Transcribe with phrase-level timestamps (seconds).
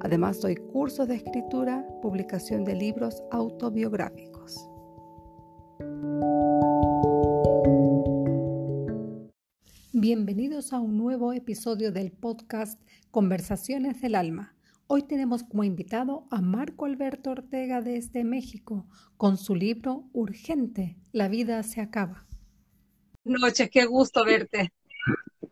[0.00, 4.68] Además, doy cursos de escritura, publicación de libros autobiográficos.
[9.92, 12.80] Bienvenidos a un nuevo episodio del podcast
[13.10, 14.54] Conversaciones del Alma.
[14.86, 21.28] Hoy tenemos como invitado a Marco Alberto Ortega desde México con su libro Urgente, La
[21.28, 22.26] vida se acaba.
[23.24, 24.72] Noches, qué gusto verte.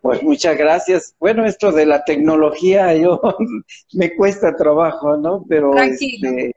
[0.07, 1.17] Pues muchas gracias.
[1.19, 3.21] Bueno, esto de la tecnología yo
[3.93, 5.45] me cuesta trabajo, ¿no?
[5.49, 6.53] Pero este,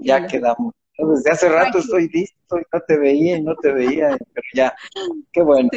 [0.00, 0.74] ya quedamos.
[0.98, 4.74] Desde hace rato estoy listo y no te veía y no te veía, pero ya,
[5.30, 5.68] qué bueno.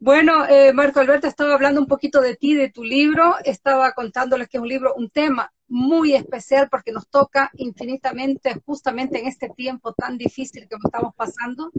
[0.00, 4.48] Bueno, eh, Marco Alberto estaba hablando un poquito de ti, de tu libro, estaba contándoles
[4.48, 9.50] que es un libro, un tema muy especial porque nos toca infinitamente justamente en este
[9.50, 11.70] tiempo tan difícil que estamos pasando.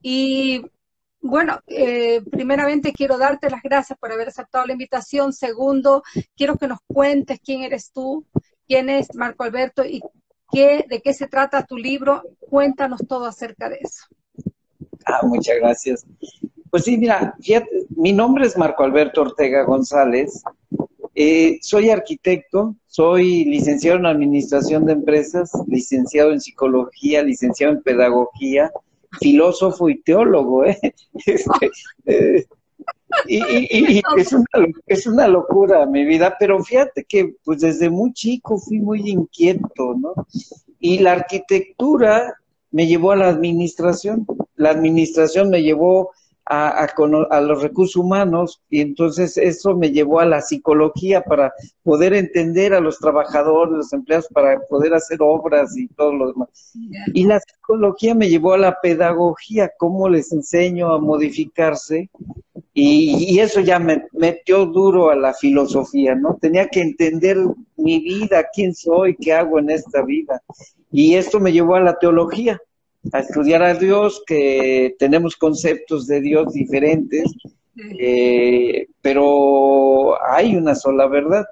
[0.00, 0.62] Y
[1.20, 5.32] bueno, eh, primeramente quiero darte las gracias por haber aceptado la invitación.
[5.32, 6.02] Segundo,
[6.36, 8.24] quiero que nos cuentes quién eres tú,
[8.66, 10.02] quién es Marco Alberto y
[10.52, 12.22] qué, de qué se trata tu libro.
[12.38, 14.04] Cuéntanos todo acerca de eso.
[15.04, 16.06] Ah, muchas gracias.
[16.70, 17.34] Pues sí, mira,
[17.90, 20.42] mi nombre es Marco Alberto Ortega González.
[21.14, 28.70] Eh, soy arquitecto, soy licenciado en Administración de Empresas, licenciado en Psicología, licenciado en Pedagogía,
[29.20, 30.78] filósofo y teólogo, ¿eh?
[31.26, 31.70] Este,
[32.06, 32.46] eh
[33.26, 34.46] y, es, una,
[34.86, 39.94] es, una, locura mi vida, pero fíjate que pues desde muy chico fui muy inquieto,
[39.94, 40.14] ¿no?
[40.78, 42.34] Y la arquitectura
[42.70, 46.12] me llevó a la administración, la administración me llevó
[46.50, 46.86] a,
[47.30, 52.72] a, los recursos humanos y entonces eso me llevó a la psicología para poder entender
[52.72, 56.48] a los trabajadores, los empleados, para poder hacer obras y todo lo demás.
[57.12, 62.08] Y la psicología me llevó a la pedagogía, cómo les enseño a modificarse
[62.72, 66.38] y, y, eso ya me metió duro a la filosofía, ¿no?
[66.40, 67.36] Tenía que entender
[67.76, 70.40] mi vida, quién soy, qué hago en esta vida.
[70.92, 72.60] Y esto me llevó a la teología
[73.12, 77.32] a estudiar a Dios, que tenemos conceptos de Dios diferentes,
[77.98, 81.46] eh, pero hay una sola verdad.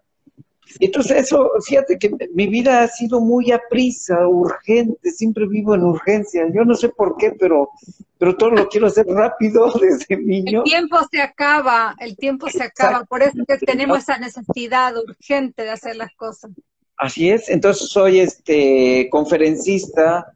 [0.81, 6.45] Entonces eso, fíjate que mi vida ha sido muy aprisa, urgente, siempre vivo en urgencia.
[6.53, 7.71] Yo no sé por qué, pero,
[8.19, 10.63] pero todo lo quiero hacer rápido desde niño.
[10.65, 15.63] El tiempo se acaba, el tiempo se acaba, por eso que tenemos esa necesidad urgente
[15.63, 16.51] de hacer las cosas.
[16.99, 20.33] Así es, entonces soy este conferencista,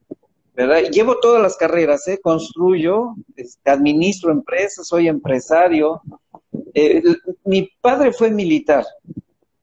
[0.57, 2.19] Llevo todas las carreras, ¿eh?
[2.21, 6.03] construyo, este, administro empresas, soy empresario.
[6.75, 7.03] Eh,
[7.45, 8.85] mi padre fue militar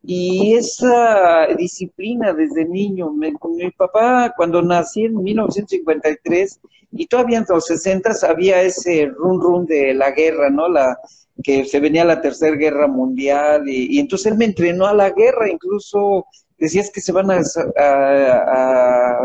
[0.09, 6.62] y esa disciplina desde niño, mi papá cuando nací en 1953
[6.94, 10.69] y todavía en los 60 había ese run run de la guerra, ¿no?
[10.69, 10.98] La
[11.44, 15.52] que se venía la tercera guerra mundial y entonces él me entrenó a la guerra,
[15.52, 16.25] incluso
[16.57, 17.41] decías que se van a,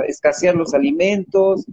[0.06, 1.64] escasear los alimentos.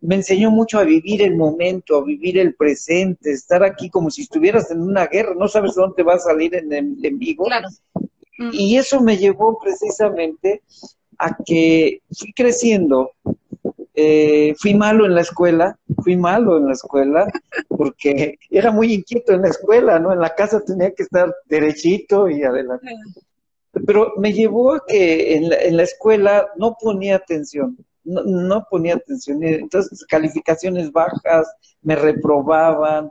[0.00, 4.22] Me enseñó mucho a vivir el momento, a vivir el presente, estar aquí como si
[4.22, 7.44] estuvieras en una guerra, no sabes dónde va a salir en, en, vivo.
[7.44, 7.68] Claro.
[8.52, 10.62] Y eso me llevó precisamente
[11.18, 13.12] a que fui creciendo,
[13.94, 17.30] eh, fui malo en la escuela, fui malo en la escuela,
[17.68, 20.12] porque era muy inquieto en la escuela, ¿no?
[20.12, 22.88] En la casa tenía que estar derechito y adelante
[23.86, 28.94] pero me llevó a que en la, en la escuela no ponía atención, no, ponía
[28.94, 29.42] atención.
[29.42, 31.52] Entonces, calificaciones bajas,
[31.82, 33.10] me reprobaban.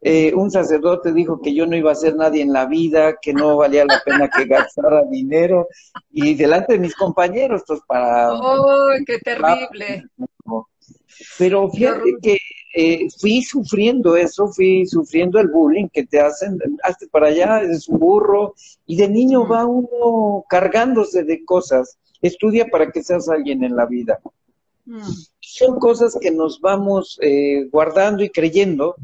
[0.00, 3.32] Eh, un sacerdote dijo que yo no iba a ser nadie en la vida, que
[3.32, 5.66] no valía la pena que gastara dinero,
[6.10, 8.32] y delante de mis compañeros, pues para...
[8.32, 10.04] ¡Oh, qué terrible!
[11.38, 12.36] Pero fíjate que
[12.76, 17.88] eh, fui sufriendo eso, fui sufriendo el bullying que te hacen, hazte para allá, es
[17.88, 18.54] un burro,
[18.84, 21.98] y de niño va uno cargándose de cosas.
[22.20, 24.20] Estudia para que seas alguien en la vida.
[25.40, 28.96] Son cosas que nos vamos eh, guardando y creyendo,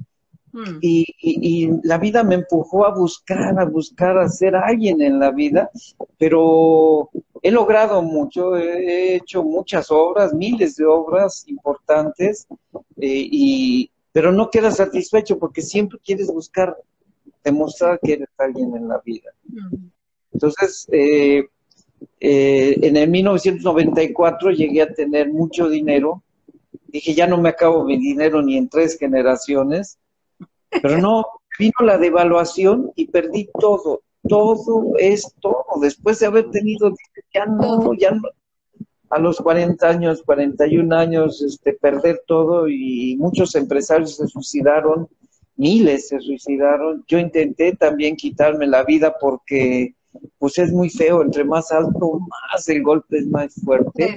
[0.81, 5.31] y, y, la vida me empujó a buscar, a buscar, a ser alguien en la
[5.31, 5.71] vida,
[6.19, 7.11] pero
[7.43, 12.47] he logrado mucho, he hecho muchas obras, miles de obras importantes,
[12.97, 16.77] eh, y, pero no quedas satisfecho porque siempre quieres buscar
[17.45, 19.31] demostrar que eres alguien en la vida.
[20.33, 21.45] Entonces, eh,
[22.19, 26.23] Eh, en el 1994 llegué a tener mucho dinero.
[26.87, 29.99] Dije, ya no me acabo mi dinero ni en tres generaciones.
[30.71, 31.27] Pero no,
[31.59, 34.03] vino la devaluación y perdí todo.
[34.29, 36.95] Todo esto, después de haber tenido,
[37.33, 38.29] ya no, ya no,
[39.11, 45.09] a los 40 años, 41 años, este, perder todo y muchos empresarios se suicidaron,
[45.57, 47.05] miles se suicidaron.
[47.09, 49.95] Yo intenté también quitarme la vida porque
[50.39, 54.17] pues es muy feo, entre más alto, más el golpe es más fuerte.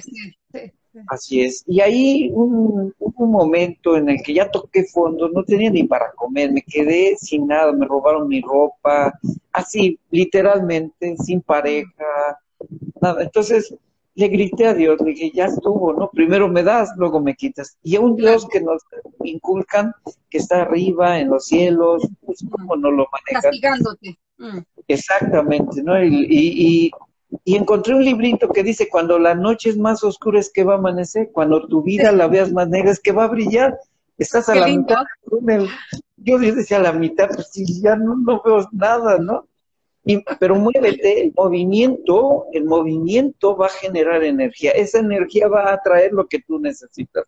[1.07, 1.63] Así es.
[1.67, 6.11] Y ahí un, un momento en el que ya toqué fondo, no tenía ni para
[6.11, 9.17] comer, me quedé sin nada, me robaron mi ropa,
[9.51, 12.39] así, literalmente, sin pareja,
[13.01, 13.23] nada.
[13.23, 13.75] Entonces,
[14.15, 16.09] le grité a Dios, le dije, ya estuvo, ¿no?
[16.11, 17.77] Primero me das, luego me quitas.
[17.83, 18.83] Y a un Dios que nos
[19.23, 19.93] inculcan,
[20.29, 23.41] que está arriba en los cielos, pues cómo no lo manejan.
[23.41, 24.19] Castigándote.
[24.37, 24.59] Mm.
[24.87, 26.03] Exactamente, ¿no?
[26.03, 26.91] Y, y, y,
[27.45, 30.77] encontré un librito que dice, cuando la noche es más oscura es que va a
[30.77, 33.77] amanecer, cuando tu vida la veas más negra es que va a brillar.
[34.17, 35.03] Estás a la mitad
[36.17, 39.47] Yo decía a la mitad, pues si ya no, no veo nada, ¿no?
[40.39, 44.71] pero muévete, el movimiento, el movimiento va a generar energía.
[44.71, 47.23] Esa energía va a atraer lo que tú necesitas.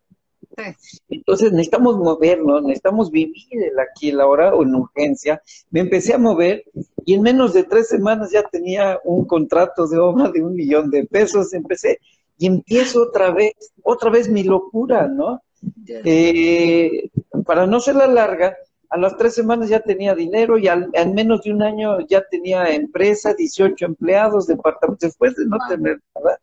[1.08, 5.42] Entonces necesitamos movernos, necesitamos vivir el aquí, la hora o en urgencia.
[5.70, 6.64] Me empecé a mover
[7.04, 10.90] y en menos de tres semanas ya tenía un contrato de obra de un millón
[10.90, 11.52] de pesos.
[11.52, 12.00] Empecé
[12.38, 15.42] y empiezo otra vez, otra vez mi locura, ¿no?
[15.88, 17.10] Eh,
[17.44, 18.56] para no ser la larga,
[18.88, 22.22] a las tres semanas ya tenía dinero y al, en menos de un año ya
[22.28, 26.38] tenía empresa, 18 empleados, departamentos, después de no tener nada.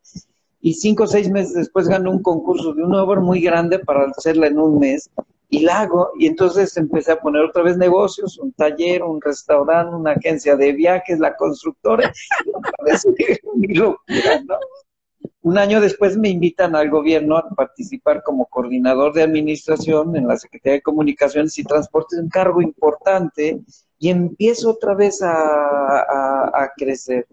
[0.64, 4.06] Y cinco o seis meses después ganó un concurso de una obra muy grande para
[4.06, 5.10] hacerla en un mes
[5.50, 6.12] y la hago.
[6.18, 10.72] Y entonces empecé a poner otra vez negocios, un taller, un restaurante, una agencia de
[10.72, 12.12] viajes, la constructora.
[13.56, 14.56] mi locura, ¿no?
[15.42, 20.38] Un año después me invitan al gobierno a participar como coordinador de administración en la
[20.38, 23.60] Secretaría de Comunicaciones y Transportes, un cargo importante,
[24.00, 27.28] y empiezo otra vez a, crecer.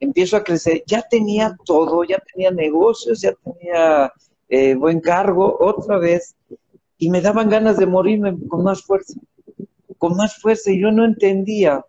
[0.00, 0.82] Empiezo a crecer.
[0.86, 4.12] Ya tenía todo, ya tenía negocios, ya tenía
[4.48, 6.34] eh, buen cargo, otra vez,
[6.98, 9.14] y me daban ganas de morirme con más fuerza,
[9.98, 11.84] con más fuerza, y yo no entendía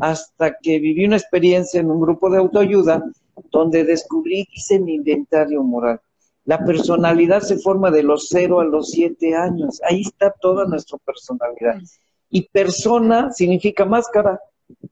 [0.00, 3.02] hasta que viví una experiencia en un grupo de autoayuda
[3.50, 6.00] donde descubrí, hice mi inventario moral.
[6.44, 9.80] La personalidad se forma de los cero a los siete años.
[9.88, 11.80] Ahí está toda nuestra personalidad.
[12.30, 14.38] Y persona significa máscara.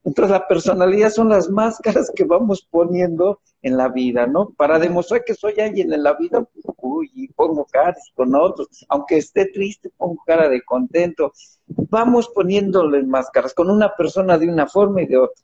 [0.03, 4.51] Entonces la personalidad son las máscaras que vamos poniendo en la vida, ¿no?
[4.51, 8.85] Para demostrar que soy alguien en la vida, uy, pongo caras con otros.
[8.89, 11.33] Aunque esté triste, pongo cara de contento.
[11.67, 15.43] Vamos poniéndole máscaras con una persona de una forma y de otra.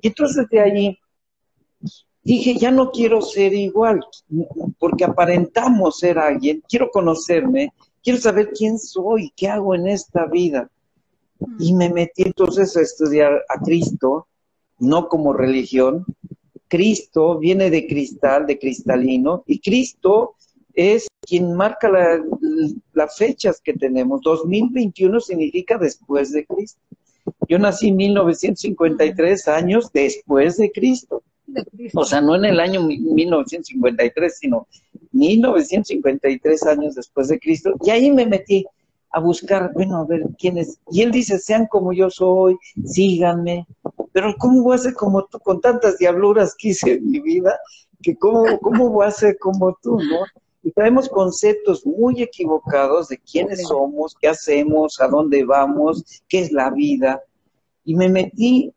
[0.00, 0.98] Y entonces de allí
[2.22, 4.00] dije, ya no quiero ser igual,
[4.78, 10.70] porque aparentamos ser alguien, quiero conocerme, quiero saber quién soy, qué hago en esta vida.
[11.58, 14.26] Y me metí entonces a estudiar a Cristo,
[14.78, 16.04] no como religión.
[16.68, 20.36] Cristo viene de cristal, de cristalino, y Cristo
[20.74, 21.90] es quien marca
[22.92, 24.20] las fechas que tenemos.
[24.22, 26.80] 2021 significa después de Cristo.
[27.48, 31.22] Yo nací en 1953 años después de Cristo.
[31.94, 34.68] O sea, no en el año 1953, sino
[35.12, 37.74] 1953 años después de Cristo.
[37.84, 38.64] Y ahí me metí
[39.12, 40.78] a buscar, bueno, a ver quién es.
[40.90, 43.66] Y él dice, sean como yo soy, síganme.
[44.12, 47.58] Pero ¿cómo voy a ser como tú con tantas diabluras que hice en mi vida?
[48.02, 50.20] Que cómo, cómo voy a ser como tú, ¿no?
[50.62, 56.52] Y traemos conceptos muy equivocados de quiénes somos, qué hacemos, a dónde vamos, qué es
[56.52, 57.20] la vida.
[57.84, 58.72] Y me metí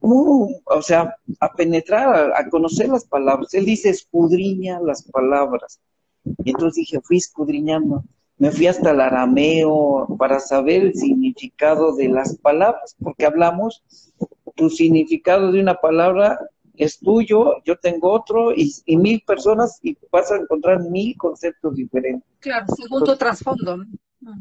[0.00, 3.52] o sea, a penetrar, a, conocer las palabras.
[3.54, 5.80] Él dice, escudriña las palabras.
[6.44, 8.04] Y entonces dije, fui escudriñando.
[8.38, 13.82] Me fui hasta el arameo para saber el significado de las palabras, porque hablamos,
[14.54, 16.38] tu significado de una palabra
[16.76, 22.28] es tuyo, yo tengo otro, y, mil personas, y vas a encontrar mil conceptos diferentes.
[22.38, 23.84] Claro, según tu trasfondo.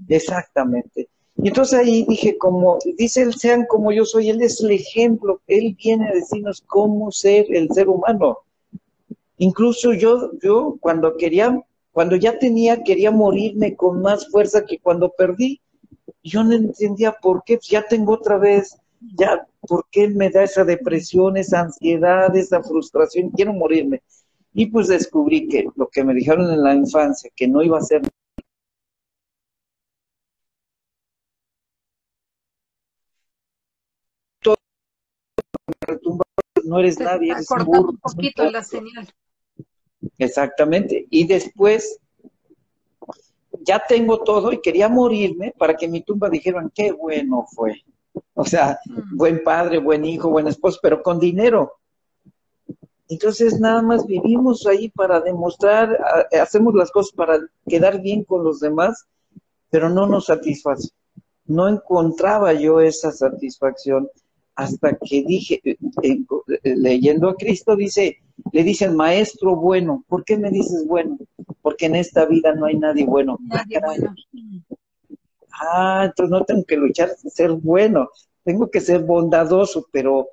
[0.08, 1.10] Exactamente.
[1.38, 5.42] Y entonces ahí dije, como dice él, sean como yo soy, él es el ejemplo,
[5.48, 8.40] él viene a decirnos cómo ser el ser humano.
[9.38, 11.60] Incluso yo, yo cuando quería,
[11.98, 15.60] cuando ya tenía, quería morirme con más fuerza que cuando perdí.
[16.22, 18.78] Yo no entendía por qué, pues ya tengo otra vez,
[19.18, 23.32] ya, ¿por qué me da esa depresión, esa ansiedad, esa frustración?
[23.32, 24.04] Quiero morirme.
[24.54, 27.82] Y pues descubrí que lo que me dijeron en la infancia, que no iba a
[27.82, 28.04] ser
[36.64, 37.90] no eres nadie, eres un burro.
[37.90, 39.08] un poquito la señal.
[40.18, 41.08] Exactamente.
[41.10, 42.00] Y después
[43.62, 47.84] ya tengo todo y quería morirme para que mi tumba dijeran qué bueno fue.
[48.34, 49.18] O sea, mm.
[49.18, 51.74] buen padre, buen hijo, buen esposo, pero con dinero.
[53.10, 55.98] Entonces nada más vivimos ahí para demostrar,
[56.40, 59.06] hacemos las cosas para quedar bien con los demás,
[59.70, 60.90] pero no nos satisface.
[61.46, 64.10] No encontraba yo esa satisfacción
[64.58, 68.18] hasta que dije, eh, eh, leyendo a Cristo, dice,
[68.52, 70.04] le dicen maestro bueno.
[70.08, 71.18] ¿Por qué me dices bueno?
[71.62, 73.38] Porque en esta vida no hay nadie bueno.
[73.40, 74.16] Nadie bueno.
[75.62, 78.10] Ah, entonces no tengo que luchar por ser bueno,
[78.44, 80.28] tengo que ser bondadoso, pero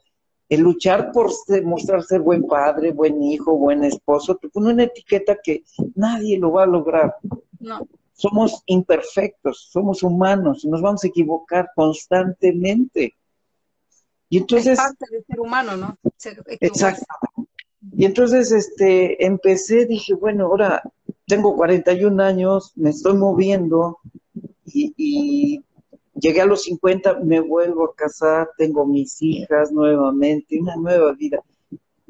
[0.49, 5.39] el luchar por demostrar ser buen padre, buen hijo, buen esposo, te pone una etiqueta
[5.43, 5.65] que
[5.95, 7.15] nadie lo va a lograr.
[7.61, 7.87] No.
[8.15, 13.15] Somos imperfectos, somos humanos, nos vamos a equivocar constantemente.
[14.29, 15.99] Y entonces, es parte del ser humano, ¿no?
[16.61, 17.05] exacto.
[17.97, 20.83] Y entonces este, empecé, dije, bueno, ahora
[21.27, 23.99] tengo 41 años, me estoy moviendo
[24.65, 25.63] y,
[26.15, 31.43] llegué a los 50, me vuelvo a casar, tengo mis hijas nuevamente, una nueva vida.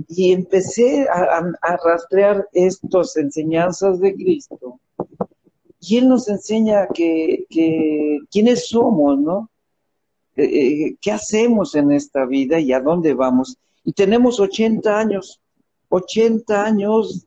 [0.08, 4.78] Y empecé a, rastrear estas enseñanzas de Cristo.
[5.80, 9.50] Y Él nos enseña que, que quiénes somos, ¿no?
[10.36, 13.56] Eh, eh, qué hacemos en esta vida y a dónde vamos.
[13.84, 15.40] Y tenemos 80 años,
[15.88, 17.26] 80 años,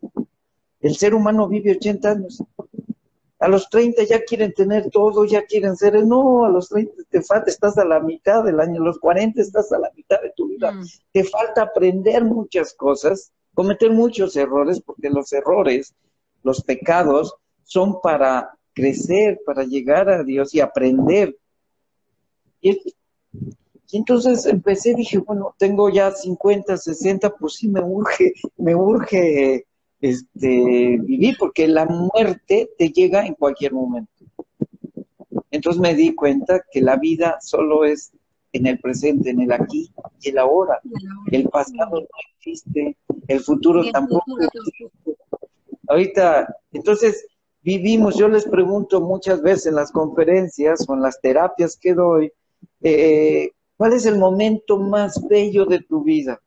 [0.82, 2.44] el ser humano vive 80 años.
[3.40, 7.22] A los 30 ya quieren tener todo, ya quieren ser, no, a los 30 te
[7.22, 10.34] falta, estás a la mitad del año, a los 40 estás a la mitad de
[10.36, 10.72] tu vida.
[10.72, 10.86] Mm.
[11.14, 15.94] Te falta aprender muchas cosas, cometer muchos errores, porque los errores,
[16.44, 21.38] los pecados, son para crecer, para llegar a Dios y aprender.
[22.60, 22.96] Y,
[23.94, 29.66] entonces empecé, dije, bueno, tengo ya 50, 60, pues sí me urge, me urge
[30.02, 34.12] este, vivir, porque la muerte te llega en cualquier momento.
[35.52, 38.12] Entonces me di cuenta que la vida solo es
[38.54, 39.92] en el presente, en el aquí
[40.22, 40.80] y el ahora.
[41.32, 44.92] El pasado no existe, el futuro tampoco existe.
[45.88, 47.26] Ahorita, entonces
[47.62, 52.32] vivimos, yo les pregunto muchas veces en las conferencias o en las terapias que doy,
[52.82, 56.42] eh, ¿cuál es el momento más bello de tu vida?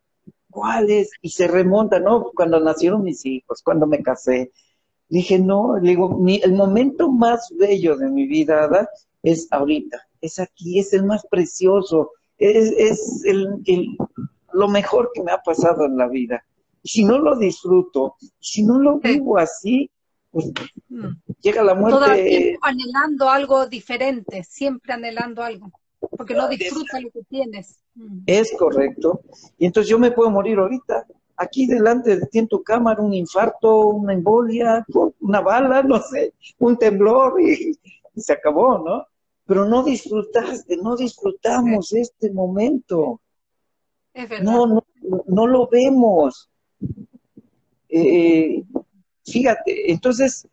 [0.50, 1.10] ¿Cuál es?
[1.22, 2.32] Y se remonta, ¿no?
[2.34, 4.52] Cuando nacieron mis hijos, cuando me casé.
[5.08, 8.88] Dije, no, digo, el momento más bello de mi vida
[9.22, 13.24] es ahorita, es aquí, es el más precioso, es,
[14.52, 16.44] lo mejor que me ha pasado en la vida.
[16.82, 19.90] si no lo disfruto, si no lo vivo así,
[20.30, 20.52] pues,
[20.88, 21.08] mm.
[21.40, 21.98] llega la muerte.
[21.98, 25.70] Todo el tiempo anhelando algo diferente, siempre anhelando algo
[26.08, 27.82] porque no disfruta lo que tienes.
[27.94, 28.22] Mm.
[28.26, 29.20] Es correcto.
[29.58, 33.12] Y entonces yo me puedo morir ahorita, aquí delante de ti en tu cámara, un
[33.12, 34.84] infarto, una embolia,
[35.20, 37.76] una bala, no sé, un temblor y,
[38.16, 39.06] se acabó, ¿no?
[39.46, 43.20] Pero no disfrutaste, no disfrutamos este momento.
[44.12, 44.44] Es verdad.
[44.44, 44.84] No, no,
[45.26, 46.50] no lo vemos.
[47.88, 48.62] Eh,
[49.24, 50.46] fíjate, entonces,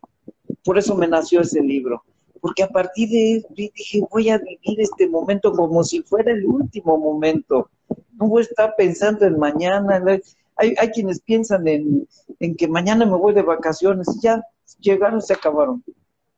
[0.63, 2.04] por eso me nació ese libro
[2.48, 6.46] porque a partir de eso dije, voy a vivir este momento como si fuera el
[6.46, 7.70] último momento.
[8.13, 10.01] No voy a estar pensando en mañana.
[10.56, 12.08] Hay, hay quienes piensan en,
[12.58, 14.08] que mañana me voy de vacaciones.
[14.22, 14.42] Ya
[14.80, 15.84] llegaron, se acabaron.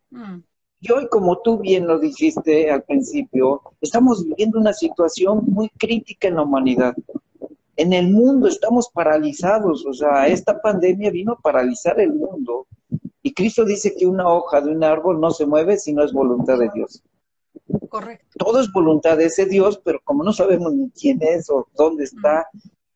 [0.10, 0.40] Mm.
[0.82, 6.28] Y hoy, como tú bien lo dijiste al principio, estamos viviendo una situación muy crítica
[6.28, 6.96] en la humanidad.
[7.76, 12.66] En el mundo estamos paralizados, o sea, esta pandemia vino a paralizar el mundo
[13.22, 16.14] y Cristo dice que una hoja de un árbol no se mueve si no es
[16.14, 17.04] voluntad de Dios.
[17.90, 18.38] Correcto.
[18.38, 22.06] Todo es voluntad de ese Dios, pero como no sabemos ni quién es o dónde
[22.06, 22.48] está,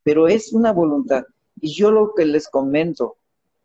[0.03, 1.23] pero es una voluntad.
[1.59, 3.17] Y yo lo que les comento,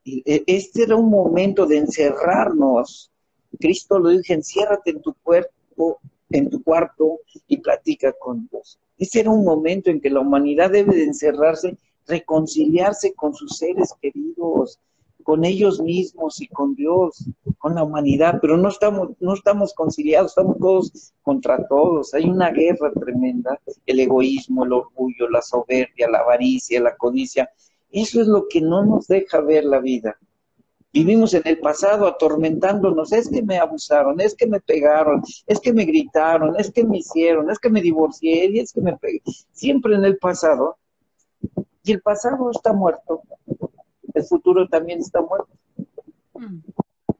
[0.05, 3.13] e, este era un momento de encerrarnos.
[3.61, 6.01] Cristo lo dijo, enciérrate en tu cuerpo,
[6.31, 8.79] en tu cuarto y platica con Dios.
[8.99, 13.95] Este era un momento en que la humanidad debe de encerrarse, reconciliarse con sus seres
[14.01, 14.81] queridos,
[15.29, 20.31] con ellos mismos y con Dios, con la humanidad, pero no estamos, no estamos conciliados,
[20.31, 22.15] estamos todos contra todos.
[22.15, 27.51] Hay una guerra tremenda, el egoísmo, el orgullo, la soberbia, la avaricia, la codicia.
[27.91, 30.19] Eso es lo que no nos deja ver la vida.
[30.95, 35.75] Vivimos en el pasado atormentándonos, es que me abusaron, es que me pegaron, es que
[35.75, 39.21] me gritaron, es que me hicieron, es que me divorcié, y es que me pegué.
[39.53, 40.79] Siempre en el pasado.
[41.85, 43.21] Y el pasado está muerto
[44.19, 45.53] el futuro también está muerto.
[46.35, 46.61] Mm.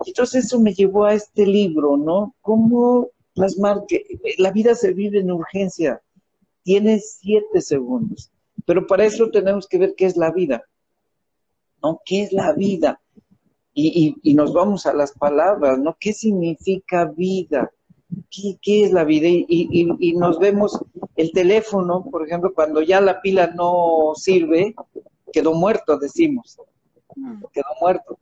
[0.07, 2.35] Entonces eso me llevó a este libro, ¿no?
[2.41, 4.05] Cómo plasmar que
[4.39, 6.03] la vida se vive en urgencia.
[6.63, 8.31] Tienes siete segundos.
[8.67, 10.63] Pero para eso tenemos que ver qué es la vida.
[11.83, 12.01] ¿No?
[12.05, 13.01] ¿Qué es la vida?
[13.73, 15.97] Y, y, nos vamos a las palabras, ¿no?
[16.01, 17.71] ¿Qué significa vida?
[18.29, 19.29] ¿Qué, qué es la vida?
[19.29, 20.81] Y, y, nos vemos
[21.15, 24.75] el teléfono, por ejemplo, cuando ya la pila no sirve,
[25.33, 26.59] quedó muerto, decimos.
[27.53, 28.19] Quedó muerto.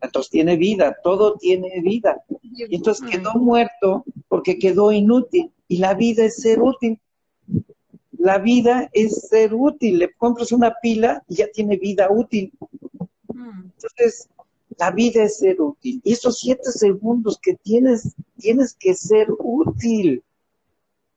[0.00, 2.22] Entonces tiene vida, todo tiene vida.
[2.52, 5.52] Y entonces quedó muerto porque quedó inútil.
[5.68, 7.00] Y la vida es ser útil.
[8.12, 9.98] La vida es ser útil.
[9.98, 12.52] Le compras una pila y ya tiene vida útil.
[13.28, 14.28] Entonces,
[14.78, 16.00] la vida es ser útil.
[16.04, 20.22] Y esos siete segundos que tienes, tienes que ser útil.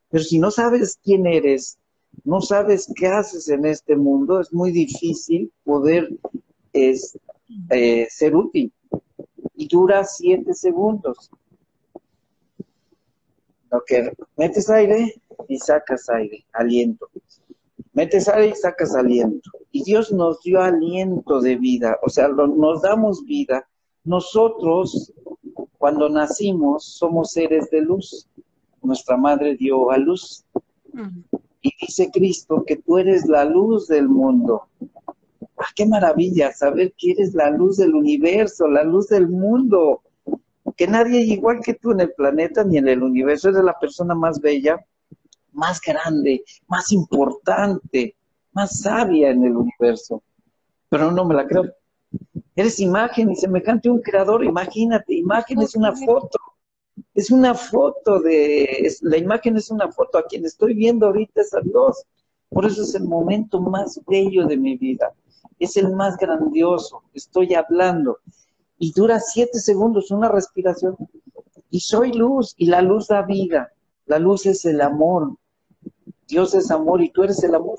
[0.09, 1.77] Pero si no sabes quién eres,
[2.23, 6.09] no sabes qué haces en este mundo, es muy difícil poder
[6.75, 7.17] es,
[7.70, 8.72] eh, ser útil
[9.55, 11.32] y dura siete segundos.
[13.72, 17.10] Lo que metes aire y sacas aire, aliento.
[17.94, 19.51] Metes aire y sacas aliento.
[19.72, 23.67] Y Dios nos dio aliento de vida, o sea, nos damos vida.
[24.03, 25.13] Nosotros,
[25.77, 28.27] cuando nacimos, somos seres de luz.
[28.82, 30.46] Nuestra madre dio a luz.
[31.62, 34.67] Y dice Cristo que tú eres la luz del mundo.
[35.57, 40.01] ¡Ah, qué maravilla saber que eres la luz del universo, la luz del mundo!
[40.75, 43.50] Que nadie es igual que tú en el planeta ni en el universo.
[43.50, 44.85] Eres la persona más bella,
[45.53, 48.15] más grande, más importante,
[48.51, 50.21] más sabia en el universo.
[50.89, 51.71] Pero no me la creo.
[52.55, 54.43] Eres imagen y semejante a un creador.
[54.43, 56.38] Imagínate, imagen es una foto.
[57.13, 60.17] Es una foto de, la imagen es una foto.
[60.17, 62.03] A quien estoy viendo ahorita es a Dios.
[62.50, 65.13] Por eso es el momento más bello de mi vida
[65.59, 67.03] es el más grandioso.
[67.13, 68.19] Estoy hablando.
[68.77, 70.95] Y dura siete segundos, una respiración.
[71.69, 73.71] Y soy luz, y la luz da vida.
[74.05, 75.35] La luz es el amor.
[76.27, 77.77] Dios es amor y tú eres el amor.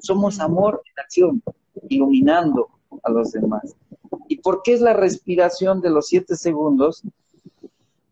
[0.00, 1.42] Somos amor en acción,
[1.88, 2.68] iluminando
[3.02, 3.74] a los demás.
[4.28, 7.02] ¿Y por qué es la respiración de los siete segundos?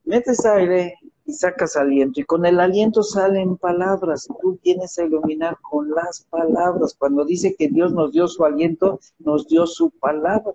[0.05, 0.95] Metes aire
[1.31, 2.21] y sacas aliento.
[2.21, 4.29] Y con el aliento salen palabras.
[4.43, 6.95] Tú tienes que iluminar con las palabras.
[6.99, 10.53] Cuando dice que Dios nos dio su aliento, nos dio su palabra.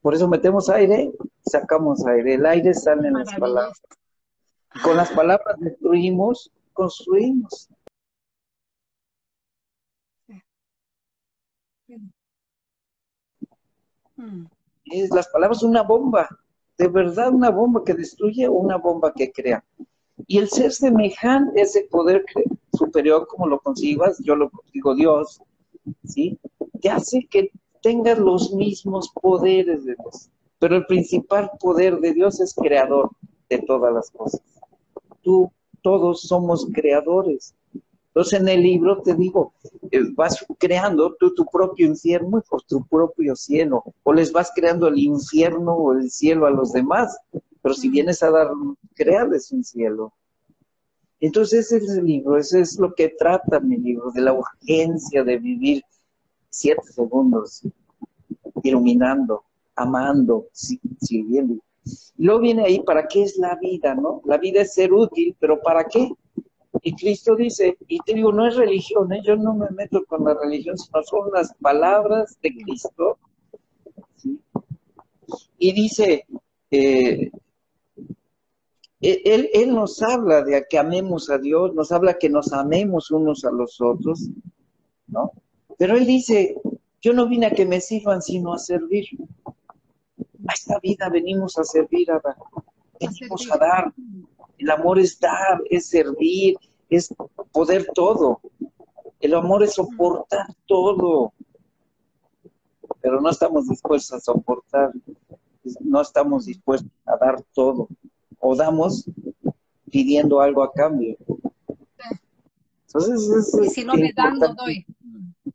[0.00, 1.12] Por eso metemos aire
[1.44, 2.34] sacamos aire.
[2.34, 3.82] El aire sale en las palabras.
[4.84, 7.68] Con las palabras destruimos, construimos.
[14.84, 16.28] Es las palabras una bomba
[16.80, 19.62] de verdad una bomba que destruye o una bomba que crea.
[20.26, 22.24] Y el ser semejante, ese poder
[22.72, 25.42] superior, como lo consigas, yo lo digo Dios,
[26.04, 26.38] ¿sí?
[26.80, 27.50] Te hace que
[27.82, 30.30] tengas los mismos poderes de Dios.
[30.58, 33.10] Pero el principal poder de Dios es creador
[33.50, 34.40] de todas las cosas.
[35.20, 37.54] Tú, todos somos creadores.
[38.10, 39.54] Entonces en el libro te digo,
[39.92, 44.88] eh, vas creando tú tu propio infierno o tu propio cielo, o les vas creando
[44.88, 47.16] el infierno o el cielo a los demás,
[47.62, 48.48] pero si vienes a dar,
[48.94, 50.12] crearles un cielo.
[51.20, 55.22] Entonces ese es el libro, ese es lo que trata mi libro, de la urgencia
[55.22, 55.84] de vivir
[56.48, 57.62] siete segundos,
[58.64, 59.44] iluminando,
[59.76, 61.62] amando, sirviendo.
[62.16, 64.20] Y luego viene ahí, ¿para qué es la vida, no?
[64.24, 66.10] La vida es ser útil, pero ¿para qué?
[66.82, 69.20] Y Cristo dice, y te digo, no es religión, ¿eh?
[69.24, 73.18] yo no me meto con la religión, sino son las palabras de Cristo.
[75.58, 76.26] Y dice,
[76.70, 77.30] eh,
[79.00, 83.44] él, él, nos habla de que amemos a Dios, nos habla que nos amemos unos
[83.44, 84.28] a los otros,
[85.06, 85.32] ¿no?
[85.78, 86.60] Pero Él dice,
[87.00, 89.06] yo no vine a que me sirvan, sino a servir.
[90.46, 92.20] A esta vida venimos a servir, a,
[93.00, 93.94] venimos a dar.
[94.60, 96.54] El amor es dar, es servir,
[96.90, 97.14] es
[97.50, 98.42] poder todo.
[99.18, 101.32] El amor es soportar todo.
[103.00, 104.92] Pero no estamos dispuestos a soportar,
[105.80, 107.88] no estamos dispuestos a dar todo.
[108.38, 109.08] O damos
[109.90, 111.16] pidiendo algo a cambio.
[112.86, 114.84] Entonces, y si no me dan, no doy.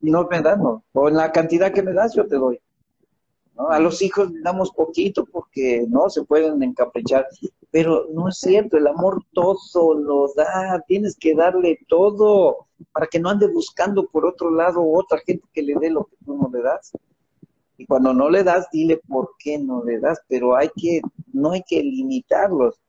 [0.02, 0.84] No me dan, no.
[0.94, 2.60] O en la cantidad que me das, yo te doy.
[3.70, 7.28] A los hijos le damos poquito porque no se pueden encaprichar,
[7.76, 13.20] pero no es cierto, el amor todo lo da, tienes que darle todo para que
[13.20, 16.50] no ande buscando por otro lado otra gente que le dé lo que tú no
[16.54, 16.94] le das.
[17.76, 21.02] Y cuando no le das, dile por qué no le das, pero hay que,
[21.34, 22.80] no hay que limitarlos.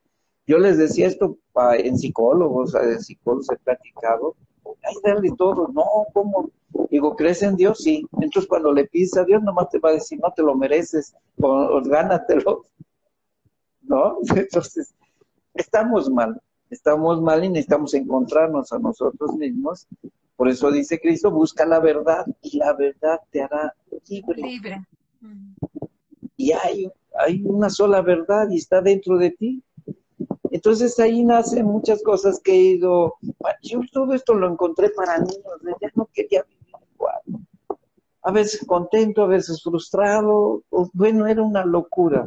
[0.46, 1.36] Yo les decía esto
[1.78, 4.36] en psicólogos, en psicólogos he platicado,
[4.84, 6.48] hay darle todo, no, ¿cómo?
[6.92, 7.78] Digo, ¿crees en Dios?
[7.78, 8.06] Sí.
[8.20, 11.12] Entonces cuando le pides a Dios, nomás te va a decir, no te lo mereces,
[11.36, 12.62] gánatelo.
[13.88, 14.18] ¿No?
[14.36, 14.94] Entonces,
[15.54, 16.40] estamos mal.
[16.70, 19.86] estamos mal y necesitamos encontrarnos a nosotros mismos.
[20.36, 23.74] Por eso dice Cristo, busca la verdad y la verdad te hará
[24.08, 24.42] libre.
[24.42, 24.86] Libre.
[26.36, 29.62] Y hay, hay una sola verdad y está dentro de ti.
[30.50, 33.14] Entonces ahí nacen muchas cosas que he ido,
[33.62, 35.42] yo todo esto lo encontré para niños,
[35.80, 37.20] ya no quería vivir igual.
[38.22, 42.24] A veces contento, a veces frustrado, bueno, era una locura.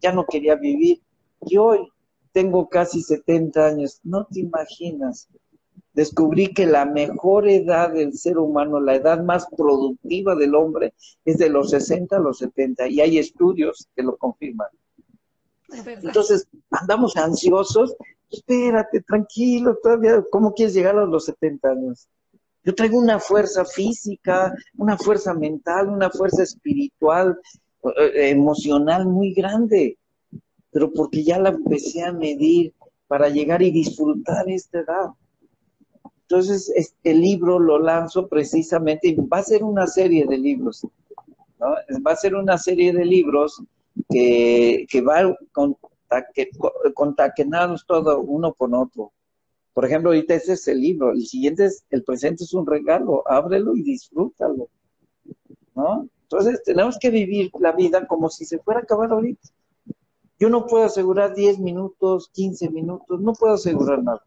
[0.00, 1.00] Ya no quería vivir.
[1.46, 1.88] Y hoy
[2.32, 5.28] tengo casi 70 años, no te imaginas.
[5.92, 11.38] Descubrí que la mejor edad del ser humano, la edad más productiva del hombre, es
[11.38, 14.68] de los 60 a los 70, y hay estudios que lo confirman.
[15.72, 17.96] Entonces, andamos ansiosos,
[18.30, 22.08] espérate, tranquilo, todavía, ¿cómo quieres llegar a los 70 años?
[22.64, 27.38] Yo traigo una fuerza física, una fuerza mental, una fuerza espiritual,
[28.14, 29.98] emocional muy grande
[30.70, 32.72] pero porque ya la empecé a medir
[33.06, 35.10] para llegar y disfrutar esta edad.
[36.22, 40.86] Entonces, este libro lo lanzo precisamente, y va a ser una serie de libros,
[41.58, 41.66] ¿no?
[42.06, 43.60] Va a ser una serie de libros
[44.08, 45.36] que, que va
[46.94, 49.12] contaquenados todo uno con otro.
[49.74, 53.24] Por ejemplo, ahorita ese es el libro, el siguiente es, el presente es un regalo,
[53.26, 54.68] ábrelo y disfrútalo,
[55.74, 56.08] ¿no?
[56.30, 59.48] Entonces, tenemos que vivir la vida como si se fuera a acabar ahorita.
[60.38, 64.24] Yo no puedo asegurar 10 minutos, 15 minutos, no puedo asegurar nada.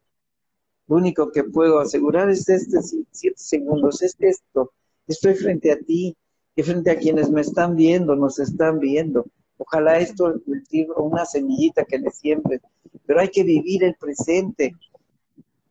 [0.88, 4.74] Lo único que puedo asegurar es este 7 segundos, es esto.
[5.08, 6.16] Estoy frente a ti
[6.58, 9.26] y frente a quienes me están viendo, nos están viendo.
[9.58, 10.36] Ojalá esto
[10.70, 12.60] sirva una semillita que les siempre.
[13.06, 14.76] Pero hay que vivir el presente.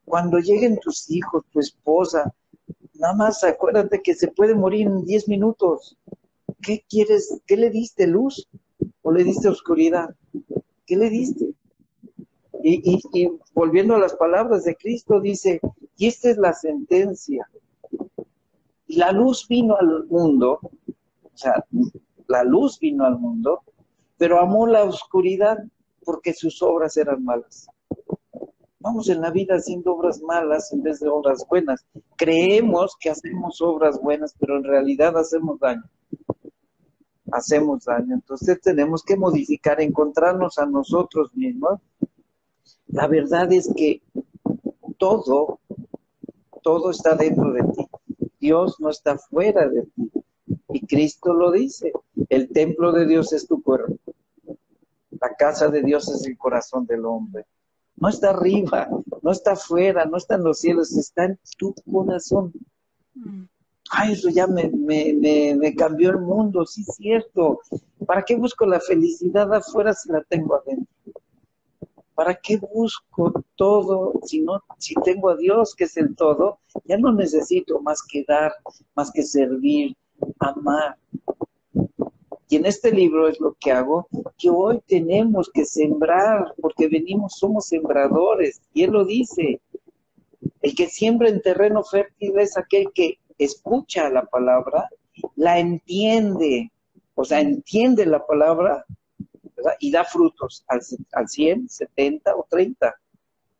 [0.06, 2.32] Cuando lleguen tus hijos, tu esposa,
[2.94, 5.98] nada más acuérdate que se puede morir en 10 minutos.
[6.62, 7.40] ¿Qué quieres?
[7.46, 8.48] ¿Qué le diste luz?
[9.02, 10.14] ¿O le diste oscuridad?
[10.86, 11.54] ¿Qué le diste?
[12.62, 13.00] Y,
[13.52, 15.60] volviendo a las palabras de Cristo, dice,
[15.96, 17.50] y esta es la sentencia.
[18.86, 21.64] Y la luz vino al mundo, o sea,
[22.28, 23.62] la luz vino al mundo,
[24.16, 25.58] pero amó la oscuridad
[26.04, 27.66] porque sus obras eran malas.
[28.78, 31.84] Vamos en la vida haciendo obras malas en vez de obras buenas.
[32.16, 35.82] Creemos que hacemos obras buenas, pero en realidad hacemos daño
[37.32, 38.14] hacemos daño.
[38.14, 41.80] Entonces tenemos que modificar, encontrarnos a nosotros mismos.
[42.88, 44.02] La verdad es que
[44.98, 45.60] todo,
[46.62, 47.88] todo está dentro de ti.
[48.38, 50.10] Dios no está fuera de ti.
[50.68, 51.92] Y Cristo lo dice.
[52.28, 53.96] El templo de Dios es tu cuerpo.
[55.20, 57.46] La casa de Dios es el corazón del hombre.
[57.96, 58.88] No está arriba,
[59.22, 62.52] no está afuera, no está en los cielos, está en tu corazón.
[63.14, 63.44] Mm
[63.92, 67.60] ay, eso ya me, me, cambió el mundo, sí cierto.
[68.06, 70.86] ¿Para qué busco la felicidad afuera si la tengo adentro?
[72.14, 76.58] ¿Para qué busco todo si no, si tengo a Dios que es el todo?
[76.84, 78.52] Ya no necesito más que dar,
[78.94, 79.94] más que servir,
[80.38, 80.96] amar.
[82.48, 87.38] Y en este libro es lo que hago, que hoy tenemos que sembrar, porque venimos,
[87.38, 89.60] somos sembradores, y él lo dice.
[90.60, 94.88] El que siembra en terreno fértil es aquel que escucha la palabra,
[95.36, 96.70] la entiende,
[97.14, 98.84] o sea, entiende la palabra
[99.78, 100.80] y da frutos al,
[101.12, 102.94] al 100, 70 o 30.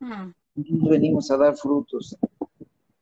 [0.00, 0.30] Mm.
[0.88, 2.16] Venimos a dar frutos,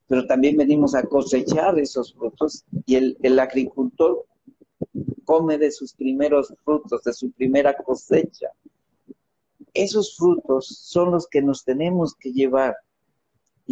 [0.06, 4.24] pero también venimos a cosechar esos frutos y el, el agricultor
[5.24, 8.48] come de sus primeros frutos, de su primera cosecha.
[9.72, 12.76] Esos frutos son los que nos tenemos que llevar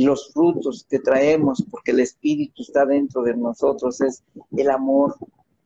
[0.05, 4.23] los frutos que traemos, porque el Espíritu está dentro de nosotros, es
[4.57, 5.17] el amor,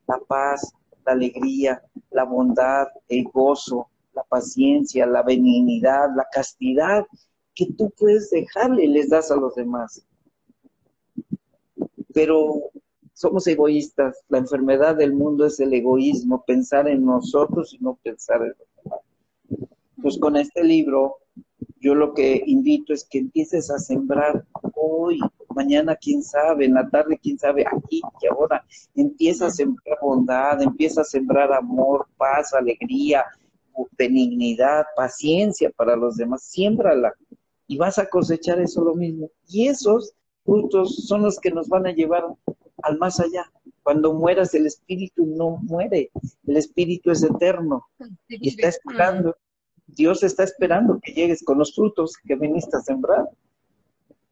[0.06, 0.72] la paz,
[1.04, 7.04] la alegría, la bondad, el gozo, la paciencia, la benignidad, la castidad,
[7.54, 10.04] que tú puedes dejarle y les das a los demás.
[12.14, 12.70] Pero
[13.12, 18.42] somos egoístas, la enfermedad del mundo es el egoísmo, pensar en nosotros y no pensar
[18.42, 19.00] en los demás.
[20.00, 21.18] Pues con este libro
[21.82, 25.18] yo lo que invito es que empieces a sembrar hoy,
[25.54, 28.64] mañana quién sabe, en la tarde quién sabe, aquí y ahora.
[28.94, 33.24] Empieza a sembrar bondad, empieza a sembrar amor, paz, alegría,
[33.98, 36.44] benignidad, paciencia para los demás.
[36.44, 37.12] Siémbrala
[37.66, 39.30] y vas a cosechar eso lo mismo.
[39.48, 40.14] Y esos
[40.44, 42.24] frutos son los que nos van a llevar
[42.82, 43.50] al más allá.
[43.82, 46.12] Cuando mueras, el espíritu no muere,
[46.46, 47.88] el espíritu es eterno
[48.28, 49.34] y está esperando
[49.86, 53.28] Dios está esperando que llegues con los frutos que viniste a sembrar.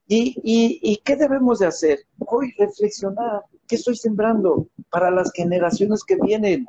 [0.07, 0.37] ¿Y,
[0.83, 2.01] y, qué debemos de hacer?
[2.19, 6.67] Hoy reflexionar, ¿qué estoy sembrando para las generaciones que vienen?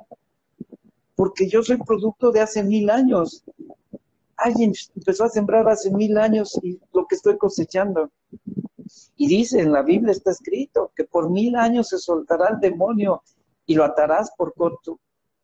[1.15, 3.44] Porque yo soy producto de hace mil años.
[4.38, 8.12] alguien empezó a sembrar hace mil años y lo que estoy cosechando.
[9.15, 13.24] Y dice, en la Biblia está escrito que por mil años se soltará el demonio
[13.65, 14.54] y lo atarás por.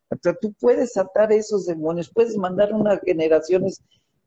[0.10, 3.82] O sea, tú puedes atar esos demonios, puedes mandar unas generaciones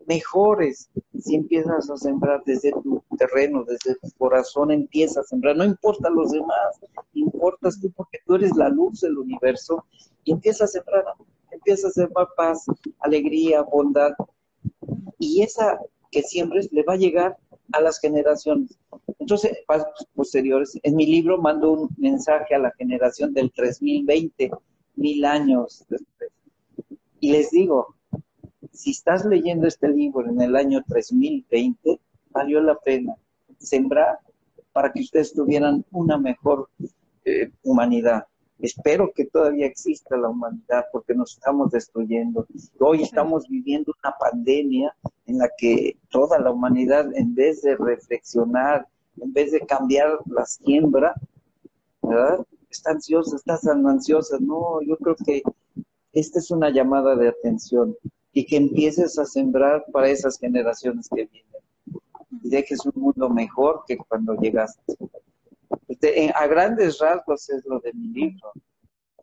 [0.06, 5.56] mejores si empiezas a sembrar desde tu terreno, desde tu corazón, empiezas a sembrar.
[5.56, 6.80] No importa los demás,
[7.14, 9.84] importas tú porque tú eres la luz del universo
[10.24, 11.04] y empiezas a sembrar,
[11.50, 12.66] empiezas a sembrar paz,
[13.00, 14.12] alegría, bondad.
[15.18, 15.78] Y esa
[16.10, 17.36] que siembres le va a llegar
[17.72, 18.78] a las generaciones.
[19.18, 24.50] Entonces, pasos posteriores, en mi libro mando un mensaje a la generación del 3020,
[24.96, 26.30] mil años después.
[27.20, 27.94] Y les digo,
[28.72, 32.00] si estás leyendo este libro en el año 3020,
[32.30, 33.14] valió la pena
[33.58, 34.18] sembrar
[34.72, 36.68] para que ustedes tuvieran una mejor
[37.24, 38.24] eh, humanidad.
[38.58, 42.46] Espero que todavía exista la humanidad porque nos estamos destruyendo.
[42.78, 44.94] Hoy estamos viviendo una pandemia
[45.26, 48.86] en la que toda la humanidad, en vez de reflexionar,
[49.18, 51.14] en vez de cambiar la siembra,
[52.02, 52.46] ¿verdad?
[52.70, 54.38] Está ansiosa, está tan ansiosa.
[54.40, 55.42] No, yo creo que
[56.12, 57.96] esta es una llamada de atención
[58.32, 61.50] y que empieces a sembrar para esas generaciones que vienen.
[62.42, 64.94] Y dejes un mundo mejor que cuando llegaste.
[65.88, 68.52] Este, a grandes rasgos es lo de mi libro.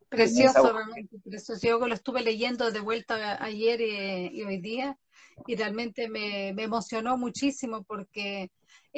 [0.09, 1.67] Precioso, realmente, precioso.
[1.67, 4.97] Yo lo estuve leyendo de vuelta ayer y, hoy día
[5.45, 8.51] y realmente me, me, emocionó muchísimo porque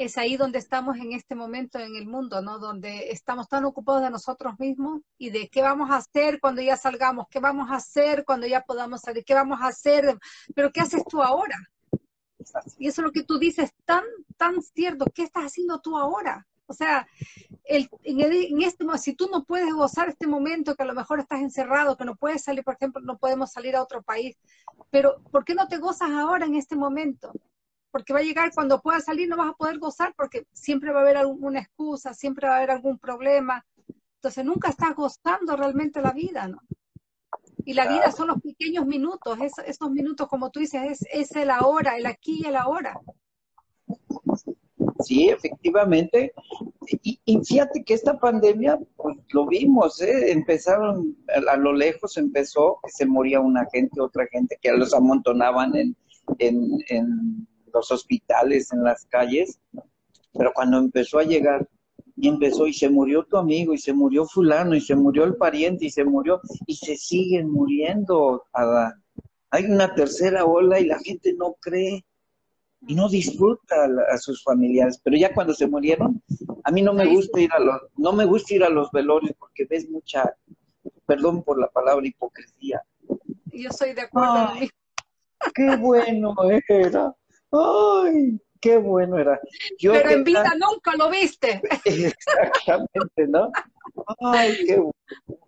[0.04, 2.58] es ahí donde estamos en este momento en el mundo, ¿no?
[2.58, 6.76] Donde estamos tan ocupados de nosotros mismos y de qué vamos a hacer cuando ya
[6.76, 10.18] salgamos, qué vamos a hacer cuando ya podamos salir, qué vamos a hacer,
[10.54, 11.56] pero ¿qué haces tú ahora?
[12.78, 14.04] Y eso es lo que tú dices, tan,
[14.38, 16.46] tan cierto, ¿qué estás haciendo tú ahora?
[16.66, 17.06] O sea,
[17.64, 21.40] el, en, este si tú no puedes gozar este momento, que a lo mejor estás
[21.40, 24.38] encerrado, que no puedes salir, por ejemplo, no podemos salir a otro país,
[24.90, 27.32] pero ¿por qué no te gozas ahora en este momento?
[27.90, 31.00] Porque va a llegar cuando puedas salir, no vas a poder gozar porque siempre va
[31.00, 33.64] a haber alguna excusa, siempre va a haber algún problema.
[34.16, 36.60] Entonces nunca estás gozando realmente la vida, ¿no?
[37.64, 41.50] Y la vida son los pequeños minutos, esos minutos, como tú dices, es, es el
[41.50, 43.00] ahora, el aquí y el ahora.
[45.04, 46.32] Sí, efectivamente.
[47.02, 50.32] Y, fíjate que esta pandemia, pues lo vimos, ¿eh?
[50.32, 51.16] empezaron,
[51.48, 55.96] a lo lejos empezó que se moría una gente, otra gente, que los amontonaban en,
[56.38, 59.58] en, los hospitales, en las calles.
[60.32, 61.68] Pero cuando empezó a llegar,
[62.16, 65.36] y empezó, y se murió tu amigo, y se murió fulano, y se murió el
[65.36, 68.44] pariente, y se murió, y se siguen muriendo.
[69.50, 72.04] Hay una tercera ola y la gente no cree
[72.86, 75.00] y no disfruta a, sus familiares.
[75.02, 76.22] Pero ya cuando se murieron,
[76.64, 79.34] a mí no me gusta ir a los, no me gusta ir a los velorios
[79.38, 80.34] porque ves mucha,
[81.06, 82.82] perdón por la palabra, hipocresía.
[83.46, 84.52] Yo soy de acuerdo.
[85.54, 86.34] qué bueno
[86.68, 87.14] era.
[87.52, 89.40] Ay, qué bueno era.
[89.80, 91.60] Pero en vida nunca lo viste.
[91.84, 93.50] Exactamente, ¿no?
[94.20, 94.94] Ay, qué bueno.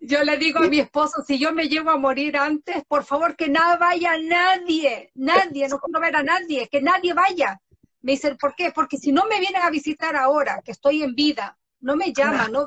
[0.01, 3.35] Yo le digo a mi esposo, si yo me llevo a morir antes, por favor
[3.35, 7.61] que no vaya nadie, nadie, no quiero ver a nadie, que nadie vaya.
[8.01, 8.71] Me dicen, ¿por qué?
[8.75, 12.51] Porque si no me vienen a visitar ahora, que estoy en vida, no me llaman,
[12.51, 12.65] no,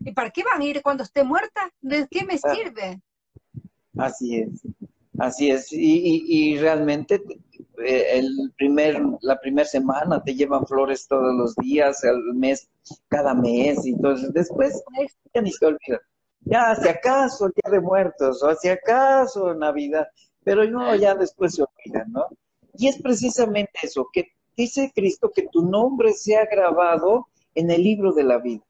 [0.00, 1.70] ¿y para qué van a ir cuando esté muerta?
[1.80, 3.00] ¿De qué me sirve?
[3.98, 4.62] Así es,
[5.18, 5.72] así es.
[5.72, 7.22] Y, y, realmente
[7.84, 12.68] eh, el primer, la primera semana te llevan flores todos los días, el mes,
[13.08, 14.82] cada mes, y entonces después
[15.34, 16.00] ya ni se olvida
[16.40, 20.08] ya si acaso el Día de Muertos, o si acaso Navidad,
[20.42, 22.26] pero no, ya después se olvidan, ¿no?
[22.74, 28.12] Y es precisamente eso, que dice Cristo que tu nombre sea grabado en el libro
[28.12, 28.62] de la vida.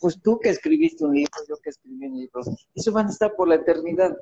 [0.00, 2.42] Pues tú que escribiste un libro, yo que escribí un libro,
[2.74, 4.16] eso van a estar por la eternidad.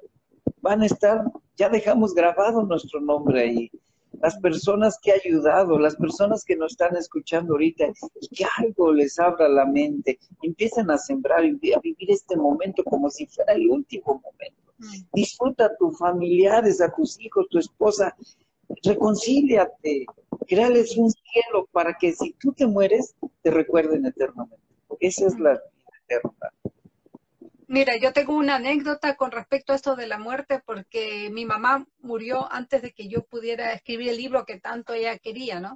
[0.61, 1.23] Van a estar,
[1.57, 3.71] ya dejamos grabado nuestro nombre ahí
[4.21, 7.87] las personas que ha ayudado, las personas que nos están escuchando ahorita,
[8.21, 12.83] y que algo les abra la mente, empiezan a sembrar y a vivir este momento
[12.85, 14.73] como si fuera el último momento.
[14.79, 15.09] Mm.
[15.13, 18.17] Disfruta a tus familiares, a tus hijos, tu esposa,
[18.83, 20.07] reconcíliate,
[20.47, 24.65] créales un cielo para que si tú te mueres, te recuerden eternamente.
[25.01, 25.63] Esa es la vida
[26.05, 26.53] eterna.
[27.69, 31.85] Mira, yo tengo una anécdota con respecto a esto de la muerte, porque mi mamá
[31.99, 35.75] murió antes de que yo pudiera escribir el libro que tanto ella quería, ¿no?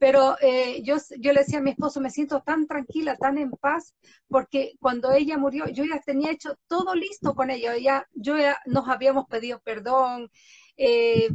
[0.00, 3.50] Pero eh, yo, yo le decía a mi esposo, me siento tan tranquila, tan en
[3.50, 3.94] paz,
[4.28, 8.58] porque cuando ella murió, yo ya tenía hecho todo listo con ella, ya, yo ya
[8.66, 10.30] nos habíamos pedido perdón,
[10.78, 11.28] eh,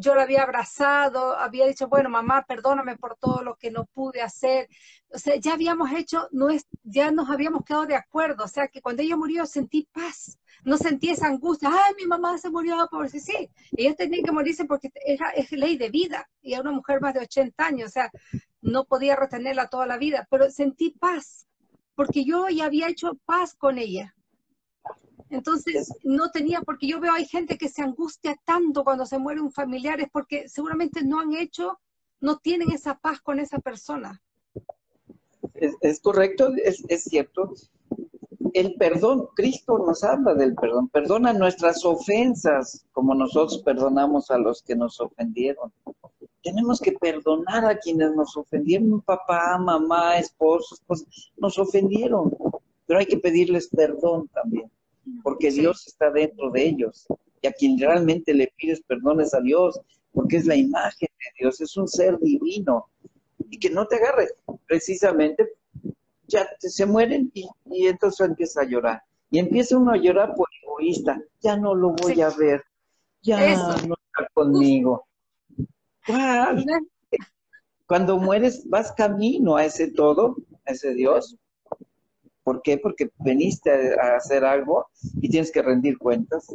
[0.00, 4.22] yo la había abrazado, había dicho, bueno, mamá, perdóname por todo lo que no pude
[4.22, 4.68] hacer.
[5.12, 8.44] O sea, ya habíamos hecho, no es, ya nos habíamos quedado de acuerdo.
[8.44, 10.38] O sea, que cuando ella murió sentí paz.
[10.64, 13.50] No sentí esa angustia, ay, mi mamá se murió por si sí.
[13.72, 16.28] Ella tenía que morirse porque era, es ley de vida.
[16.42, 18.10] Y era una mujer más de 80 años, o sea,
[18.60, 20.26] no podía retenerla toda la vida.
[20.30, 21.46] Pero sentí paz,
[21.94, 24.14] porque yo ya había hecho paz con ella.
[25.30, 29.40] Entonces, no tenía, porque yo veo hay gente que se angustia tanto cuando se muere
[29.40, 31.78] un familiar, es porque seguramente no han hecho,
[32.20, 34.20] no tienen esa paz con esa persona.
[35.54, 37.54] Es, correcto, es, cierto.
[38.54, 44.62] El perdón, Cristo nos habla del perdón, perdona nuestras ofensas como nosotros perdonamos a los
[44.62, 45.72] que nos ofendieron.
[46.42, 50.76] Tenemos que perdonar a quienes nos ofendieron, papá, mamá, esposo,
[51.36, 52.36] nos ofendieron,
[52.86, 54.70] pero hay que pedirles perdón también
[55.22, 57.06] porque Dios está dentro de ellos.
[57.42, 59.80] Y a quien realmente le pides perdón es a Dios,
[60.12, 62.88] porque es la imagen de Dios, es un ser divino.
[63.50, 64.28] Y que no te agarre,
[64.66, 65.48] precisamente,
[66.26, 67.48] ya se mueren y,
[67.86, 69.02] entonces empieza a llorar.
[69.30, 72.62] Y empieza uno a llorar por egoísta, ya no lo voy a ver,
[73.22, 73.56] ya
[73.86, 75.06] no está conmigo.
[77.86, 81.36] Cuando mueres, vas camino a ese todo, a ese Dios,
[82.42, 82.78] ¿Por qué?
[82.78, 84.86] Porque veniste a hacer algo
[85.20, 86.46] y tienes que rendir cuentas.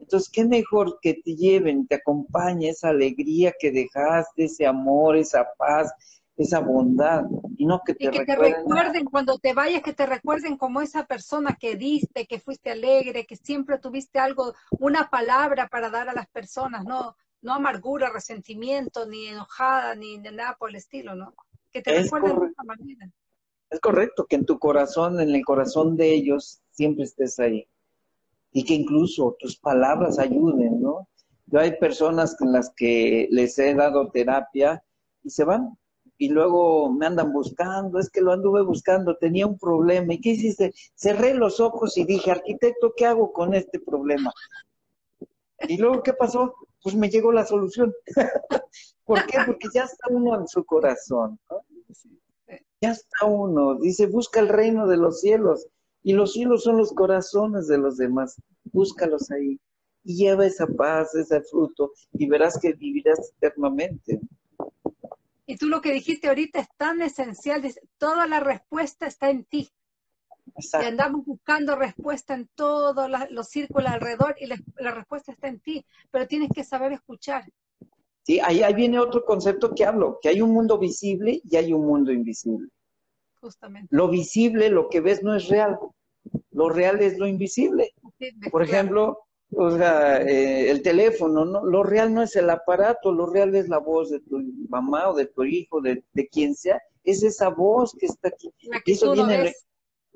[0.00, 5.46] Entonces, ¿qué mejor que te lleven, te acompañe esa alegría que dejaste, ese amor, esa
[5.56, 5.92] paz,
[6.36, 7.24] esa bondad,
[7.56, 11.06] y no que te, que te recuerden cuando te vayas, que te recuerden como esa
[11.06, 16.14] persona que diste, que fuiste alegre, que siempre tuviste algo, una palabra para dar a
[16.14, 21.34] las personas, no, no amargura, resentimiento, ni enojada, ni nada por el estilo, ¿no?
[21.70, 23.10] Que te recuerden de esa manera.
[23.72, 27.66] Es correcto que en tu corazón, en el corazón de ellos, siempre estés ahí.
[28.52, 31.08] Y que incluso tus palabras ayuden, ¿no?
[31.46, 34.84] Yo hay personas en las que les he dado terapia
[35.24, 35.78] y se van.
[36.18, 40.12] Y luego me andan buscando, es que lo anduve buscando, tenía un problema.
[40.12, 40.74] ¿Y qué hiciste?
[40.94, 44.34] Cerré los ojos y dije, arquitecto, ¿qué hago con este problema?
[45.66, 46.54] Y luego, ¿qué pasó?
[46.82, 47.94] Pues me llegó la solución.
[49.06, 49.38] ¿Por qué?
[49.46, 51.40] Porque ya está uno en su corazón.
[51.48, 51.71] ¿no?
[52.82, 53.76] Ya está uno.
[53.76, 55.66] Dice, busca el reino de los cielos.
[56.02, 58.42] Y los cielos son los corazones de los demás.
[58.64, 59.60] Búscalos ahí.
[60.02, 64.20] Y lleva esa paz, ese fruto, y verás que vivirás eternamente.
[65.46, 67.62] Y tú lo que dijiste ahorita es tan esencial.
[67.98, 69.70] toda la respuesta está en ti.
[70.56, 75.60] Y andamos buscando respuesta en todos los círculos alrededor y la, la, respuesta está en
[75.60, 77.44] ti, pero tienes que saber escuchar.
[78.24, 81.72] Sí, ahí, ahí viene otro concepto que hablo, que hay un mundo visible y hay
[81.72, 82.68] un mundo invisible.
[83.40, 83.88] Justamente.
[83.90, 85.78] Lo visible, lo que ves no es real.
[86.52, 87.92] Lo real es lo invisible.
[88.52, 89.18] Por ejemplo,
[89.54, 91.64] o sea, eh, el teléfono, ¿no?
[91.64, 95.14] Lo real no es el aparato, lo real es la voz de tu mamá o
[95.14, 96.80] de tu hijo, de, quien sea.
[97.02, 98.52] Es esa voz que está aquí.
[98.62, 99.52] La que Eso viene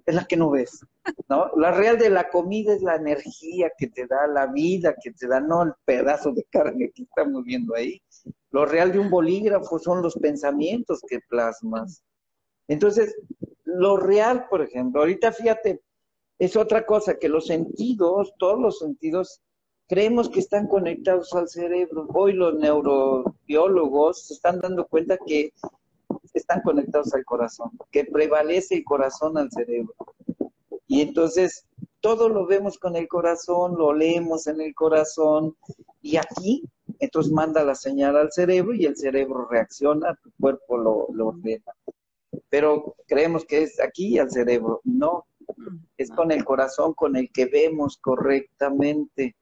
[0.04, 0.84] es la que no ves,
[1.28, 1.50] ¿no?
[1.56, 5.26] La real de la comida es la energía que te da, la vida que te
[5.26, 8.00] da, no el pedazo de carne que estamos viendo ahí.
[8.50, 12.02] Lo real de un bolígrafo son los pensamientos que plasmas.
[12.68, 13.16] Entonces,
[13.64, 15.82] lo real, por ejemplo, ahorita fíjate,
[16.38, 19.40] es otra cosa, que los sentidos, todos los sentidos,
[19.88, 22.06] creemos que están conectados al cerebro.
[22.12, 25.52] Hoy los neurobiólogos se están dando cuenta que
[26.38, 29.94] están conectados al corazón, que prevalece el corazón al cerebro.
[30.86, 31.66] Y entonces
[32.00, 35.56] todo lo vemos con el corazón, lo leemos en el corazón
[36.00, 36.62] y aquí
[36.98, 41.72] entonces manda la señal al cerebro y el cerebro reacciona, tu cuerpo lo, lo ordena.
[42.48, 44.80] Pero creemos que es aquí al cerebro.
[44.84, 45.26] No,
[45.96, 49.36] es con el corazón con el que vemos correctamente.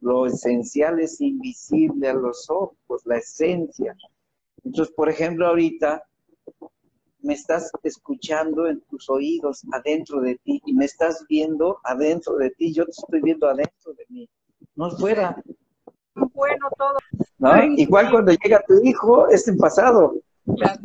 [0.00, 3.96] Lo esencial es invisible a los ojos, la esencia.
[4.64, 6.02] Entonces, por ejemplo, ahorita
[7.28, 12.48] me estás escuchando en tus oídos adentro de ti y me estás viendo adentro de
[12.52, 14.30] ti, yo te estoy viendo adentro de mí,
[14.74, 15.36] no fuera.
[16.14, 16.96] Bueno, todo.
[17.76, 20.14] Igual cuando llega tu hijo, es en pasado.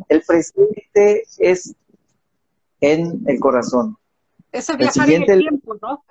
[0.10, 1.74] El presente es
[2.82, 3.96] en el corazón.
[4.52, 6.04] Eso viajar el en el tiempo, ¿no?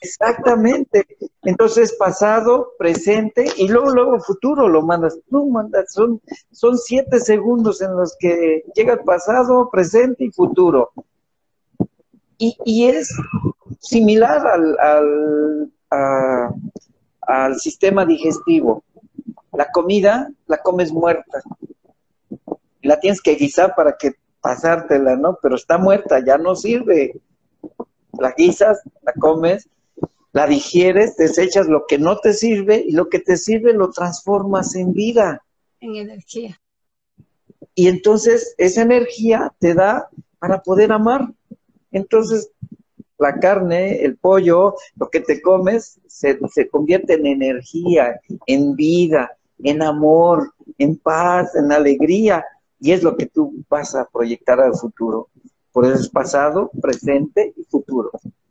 [0.00, 1.06] Exactamente.
[1.42, 5.18] Entonces, pasado, presente y luego, luego futuro lo mandas.
[5.28, 6.20] Tú mandas, son,
[6.50, 10.90] son siete segundos en los que llega el pasado, presente y futuro.
[12.38, 13.14] Y, y es
[13.78, 14.78] similar al,
[15.90, 16.54] al,
[17.20, 18.82] al sistema digestivo.
[19.52, 21.42] La comida la comes muerta.
[22.80, 25.38] La tienes que guisar para que pasártela, ¿no?
[25.42, 27.20] Pero está muerta, ya no sirve.
[28.18, 29.68] La guisas, la comes
[30.32, 34.76] la digieres, desechas lo que no te sirve y lo que te sirve lo transformas
[34.76, 35.44] en vida.
[35.80, 36.60] En energía.
[37.74, 40.08] Y entonces esa energía te da
[40.38, 41.32] para poder amar.
[41.90, 42.50] Entonces
[43.18, 49.36] la carne, el pollo, lo que te comes, se, se convierte en energía, en vida,
[49.58, 52.44] en amor, en paz, en alegría.
[52.78, 55.28] Y es lo que tú vas a proyectar al futuro.
[55.72, 58.10] Por eso es pasado, presente y futuro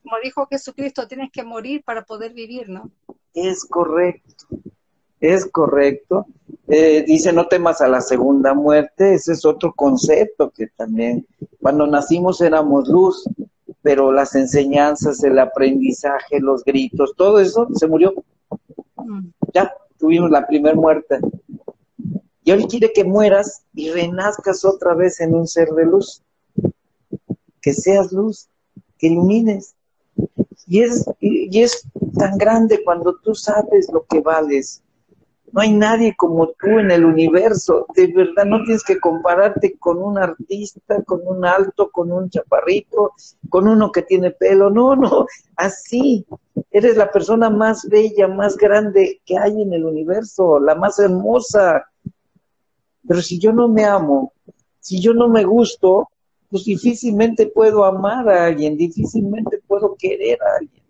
[0.10, 2.90] como dijo Jesucristo, tienes que morir para poder vivir, ¿no?
[3.34, 4.48] Es correcto,
[5.20, 6.26] es correcto.
[6.68, 11.28] Eh, dice, no temas a la segunda muerte, ese es otro concepto que también,
[11.62, 13.24] cuando nacimos éramos luz,
[13.84, 18.14] pero las enseñanzas, el aprendizaje, los gritos, todo eso se murió.
[18.98, 19.28] Mm.
[19.54, 21.20] Ya, tuvimos la primera muerte.
[22.44, 26.24] Y Él quiere que mueras y renazcas otra vez en un ser de luz.
[27.62, 28.48] Que seas luz,
[28.98, 29.76] que ilumines.
[30.70, 31.84] Y es, y es
[32.16, 34.84] tan grande cuando tú sabes lo que vales.
[35.52, 37.88] No hay nadie como tú en el universo.
[37.96, 43.14] De verdad, no tienes que compararte con un artista, con un alto, con un chaparrito,
[43.50, 44.70] con uno que tiene pelo.
[44.70, 46.28] No, no, así.
[46.70, 51.90] Eres la persona más bella, más grande que hay en el universo, la más hermosa.
[53.08, 54.34] Pero si yo no me amo,
[54.80, 56.10] si yo no me gusto,
[56.50, 60.84] pues difícilmente puedo amar a alguien, difícilmente puedo querer a alguien.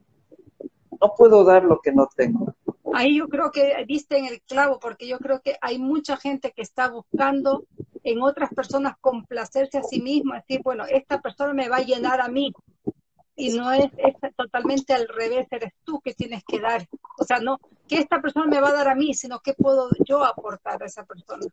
[1.01, 2.53] No puedo dar lo que no tengo.
[2.93, 6.51] Ahí yo creo que diste en el clavo, porque yo creo que hay mucha gente
[6.51, 7.65] que está buscando
[8.03, 12.21] en otras personas complacerse a sí mismo, decir, bueno, esta persona me va a llenar
[12.21, 12.51] a mí.
[13.35, 16.85] Y no es, es totalmente al revés, eres tú que tienes que dar.
[17.17, 19.89] O sea, no que esta persona me va a dar a mí, sino que puedo
[20.05, 21.45] yo aportar a esa persona.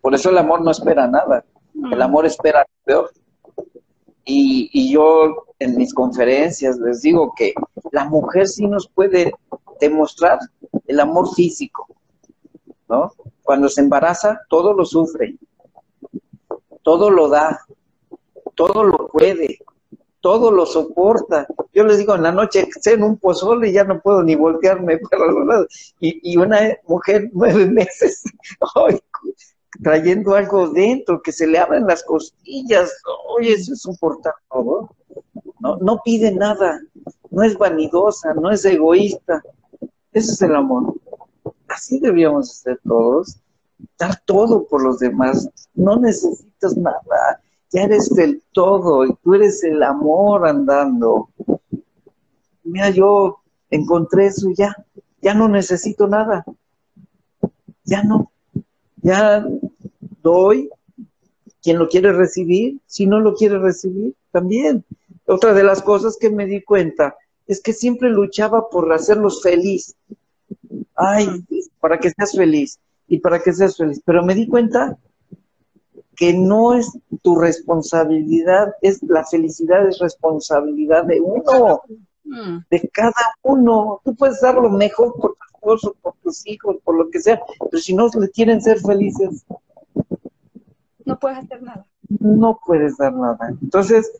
[0.00, 1.44] Por eso el amor no espera nada.
[1.90, 3.10] El amor espera peor.
[4.24, 7.54] Y, y, yo en mis conferencias les digo que
[7.90, 9.32] la mujer sí nos puede
[9.80, 10.38] demostrar
[10.86, 11.88] el amor físico,
[12.88, 13.12] ¿no?
[13.42, 15.36] Cuando se embaraza, todo lo sufre,
[16.82, 17.64] todo lo da,
[18.54, 19.58] todo lo puede,
[20.20, 21.46] todo lo soporta.
[21.72, 24.98] Yo les digo, en la noche en un pozole y ya no puedo ni voltearme
[25.10, 25.94] para los lados.
[26.00, 28.22] Y, y una mujer nueve meses,
[28.74, 29.00] ay,
[29.80, 32.90] trayendo algo dentro, que se le abren las costillas.
[33.36, 33.96] Oye, eso es un
[34.48, 34.90] todo.
[35.60, 36.80] No, no pide nada,
[37.30, 39.42] no es vanidosa, no es egoísta.
[40.12, 40.94] Ese es el amor.
[41.68, 43.40] Así debíamos ser todos,
[43.98, 45.48] dar todo por los demás.
[45.74, 51.30] No necesitas nada, ya eres del todo y tú eres el amor andando.
[52.64, 53.38] Mira, yo
[53.70, 54.76] encontré eso ya,
[55.20, 56.44] ya no necesito nada.
[57.84, 58.30] Ya no,
[59.02, 59.46] ya
[60.22, 60.70] doy,
[61.62, 64.84] quien lo quiere recibir, si no lo quiere recibir, también.
[65.26, 69.94] Otra de las cosas que me di cuenta es que siempre luchaba por hacerlos feliz.
[70.94, 71.44] Ay,
[71.80, 72.78] para que seas feliz
[73.08, 74.00] y para que seas feliz.
[74.04, 74.96] Pero me di cuenta
[76.16, 76.90] que no es
[77.22, 81.82] tu responsabilidad, es la felicidad es responsabilidad de uno,
[82.24, 82.58] mm.
[82.70, 84.00] de cada uno.
[84.04, 87.40] Tú puedes dar lo mejor por tu esposo, por tus hijos, por lo que sea,
[87.70, 89.44] pero si no le quieren ser felices,
[91.04, 91.86] no puedes hacer nada.
[92.08, 93.54] No puedes dar nada.
[93.62, 94.10] Entonces,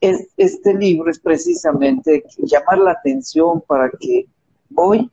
[0.00, 4.26] este libro es precisamente llamar la atención para que
[4.74, 5.10] hoy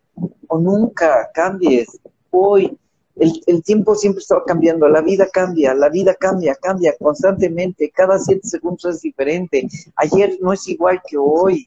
[0.47, 1.99] o nunca cambies.
[2.29, 2.77] Hoy
[3.15, 8.47] el, tiempo siempre está cambiando, la vida cambia, la vida cambia, cambia constantemente, cada siete
[8.47, 9.67] segundos es diferente.
[9.95, 11.65] Ayer no es igual que hoy.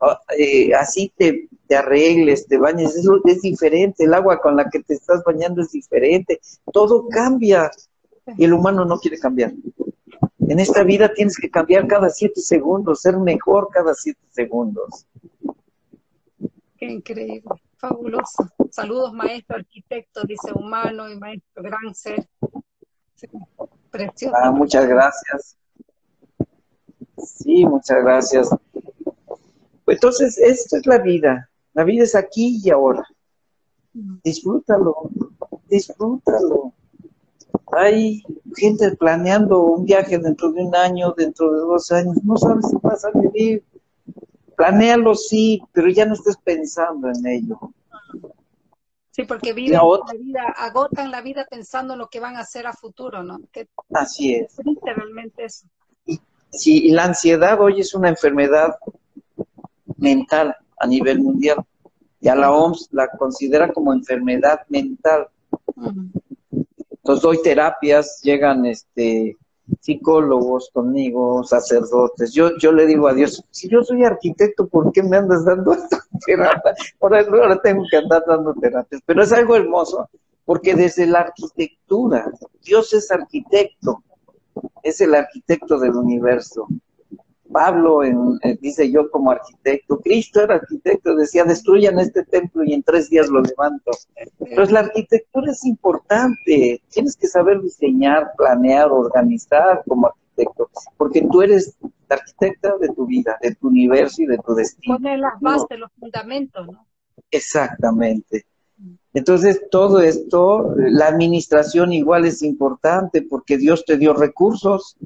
[0.00, 4.68] Ah, eh, así te, te, arregles, te bañes, es, es diferente, el agua con la
[4.68, 6.40] que te estás bañando es diferente,
[6.72, 7.70] todo cambia
[8.36, 9.52] y el humano no quiere cambiar.
[10.38, 15.06] En esta vida tienes que cambiar cada siete segundos, ser mejor cada siete segundos.
[16.76, 17.42] Qué increíble,
[17.76, 18.48] fabuloso.
[18.70, 22.26] Saludos, maestro, arquitecto, dice humano y maestro, gran ser.
[23.90, 24.34] Precioso.
[24.42, 25.56] Ah, muchas gracias.
[27.18, 28.50] Sí, muchas gracias.
[29.90, 31.50] Entonces, esto es la vida.
[31.72, 33.04] La vida es aquí y ahora.
[33.92, 35.10] Disfrútalo,
[35.68, 36.72] disfrútalo.
[37.72, 38.22] Hay
[38.56, 42.76] gente planeando un viaje dentro de un año, dentro de dos años, no sabes si
[42.82, 43.64] vas a vivir.
[44.56, 47.58] Planéalo, sí, pero ya no estés pensando en ello.
[49.10, 52.66] Sí, porque viven la, vida, agotan la vida pensando en lo que van a hacer
[52.66, 53.40] a futuro, ¿no?
[53.92, 54.56] Así es.
[54.64, 55.66] Literalmente eso.
[56.06, 56.20] Y,
[56.50, 58.76] sí, y la ansiedad hoy es una enfermedad
[60.00, 61.64] mental a nivel mundial.
[62.20, 65.28] Ya la OMS la considera como enfermedad mental.
[66.90, 69.38] Entonces doy terapias, llegan este
[69.80, 72.32] psicólogos conmigo, sacerdotes.
[72.32, 75.72] Yo, yo le digo a Dios, si yo soy arquitecto, ¿por qué me andas dando
[75.74, 76.74] esta terapia?
[77.00, 79.00] Ahora, ahora tengo que andar dando terapias.
[79.06, 80.08] Pero es algo hermoso,
[80.44, 82.30] porque desde la arquitectura,
[82.62, 84.02] Dios es arquitecto,
[84.82, 86.66] es el arquitecto del universo.
[87.52, 92.74] Pablo en, eh, dice yo como arquitecto, Cristo era arquitecto, decía, destruyan este templo y
[92.74, 93.90] en tres días lo levanto.
[94.40, 101.42] Entonces la arquitectura es importante, tienes que saber diseñar, planear, organizar como arquitecto, porque tú
[101.42, 101.76] eres
[102.08, 104.96] la arquitecta de tu vida, de tu universo y de tu destino.
[104.96, 106.86] Poner las bases, los fundamentos, ¿no?
[107.30, 108.46] Exactamente.
[109.12, 114.96] Entonces, todo esto, la administración igual es importante porque Dios te dio recursos,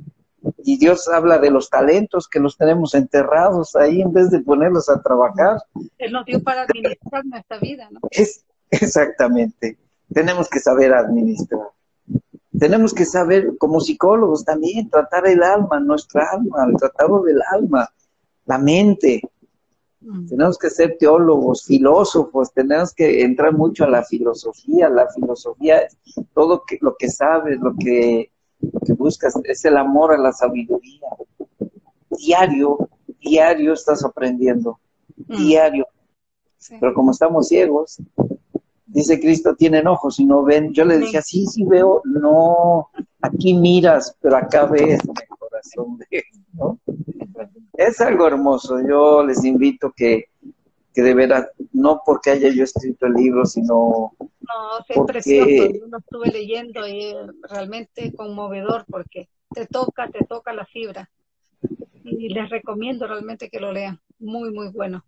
[0.65, 4.89] y Dios habla de los talentos que los tenemos enterrados ahí en vez de ponerlos
[4.89, 5.59] a trabajar.
[5.99, 8.01] Él nos dio para administrar nuestra vida, ¿no?
[8.11, 9.79] Es, exactamente.
[10.13, 11.69] Tenemos que saber administrar.
[12.59, 17.89] Tenemos que saber, como psicólogos también, tratar el alma, nuestra alma, el tratado del alma,
[18.47, 19.23] la mente.
[20.01, 20.29] Mm.
[20.29, 24.89] Tenemos que ser teólogos, filósofos, tenemos que entrar mucho a la filosofía.
[24.89, 25.97] La filosofía es
[26.33, 28.31] todo que, lo que sabes, lo que
[28.85, 31.09] que buscas es el amor a la sabiduría.
[32.11, 32.89] Diario,
[33.21, 34.79] diario estás aprendiendo,
[35.17, 35.37] mm.
[35.37, 35.87] diario.
[36.81, 38.01] Pero como estamos ciegos,
[38.87, 40.73] dice Cristo, tienen ojos y no ven.
[40.73, 42.89] Yo le decía, sí, sí veo, no,
[43.21, 45.99] aquí miras, pero acá ves, el corazón
[46.55, 46.79] ¿no?
[47.75, 48.81] Es algo hermoso.
[48.87, 50.29] Yo les invito que
[50.95, 54.13] que de veras, no porque haya yo escrito el libro, sino...
[54.49, 57.15] No, es precioso, yo lo estuve leyendo y
[57.49, 61.11] realmente conmovedor porque te toca, te toca la fibra.
[62.05, 65.05] Y les recomiendo realmente que lo lean, muy, muy bueno.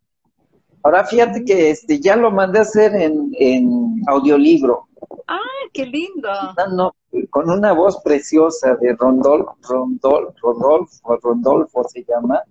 [0.83, 4.87] Ahora fíjate que este ya lo mandé a hacer en, en audiolibro.
[5.27, 5.41] ¡Ah,
[5.73, 6.31] qué lindo!
[6.75, 6.95] No,
[7.31, 12.43] con una voz preciosa de Rondolfo, Rondolfo, Rondolfo, Rondolfo se llama,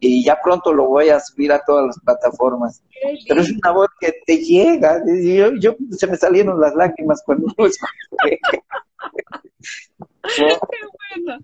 [0.00, 2.82] y ya pronto lo voy a subir a todas las plataformas.
[3.28, 7.52] Pero es una voz que te llega, yo, yo se me salieron las lágrimas cuando
[7.56, 8.40] lo escuché.
[10.36, 11.40] Qué buena,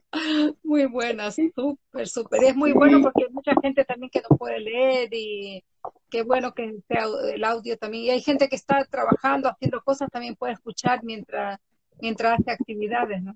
[0.63, 2.45] muy buena, súper, súper.
[2.45, 5.65] Es muy bueno porque hay mucha gente también que no puede leer y
[6.11, 8.05] qué bueno que sea el audio también.
[8.05, 11.59] Y hay gente que está trabajando, haciendo cosas, también puede escuchar mientras,
[12.01, 13.35] mientras hace actividades, ¿no?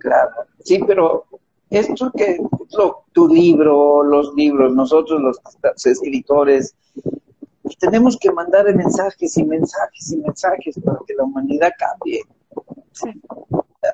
[0.00, 1.26] Claro, sí, pero
[1.78, 2.38] esto que
[3.12, 6.74] tu libro, los libros, nosotros los escritores,
[7.78, 12.22] tenemos que mandar mensajes y mensajes y mensajes para que la humanidad cambie.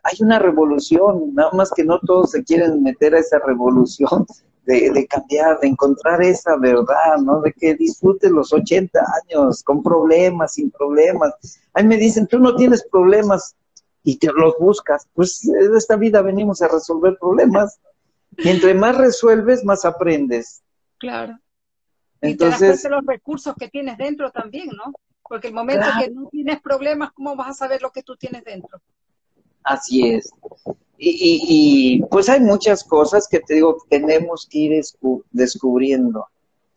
[0.05, 4.26] Hay una revolución, nada más que no todos se quieren meter a esa revolución
[4.66, 7.41] de, de, cambiar, de encontrar esa verdad, ¿no?
[7.41, 11.33] De que disfrutes los 80 años con problemas, sin problemas.
[11.74, 13.57] Ahí me dicen, tú no tienes problemas,
[14.03, 15.07] y te los buscas.
[15.14, 17.78] Pues en esta vida venimos a resolver problemas.
[18.36, 20.62] Y entre más resuelves, más aprendes.
[20.98, 21.38] Claro.
[22.20, 24.92] Entonces, y te das los recursos que tienes dentro también, ¿no?
[25.22, 28.44] Porque el momento que no tienes problemas, ¿cómo vas a saber lo que tú tienes
[28.44, 28.80] dentro?
[29.62, 30.30] Así es.
[30.98, 34.82] Y, y, pues hay muchas cosas que te digo que tenemos que ir
[35.30, 36.26] descubriendo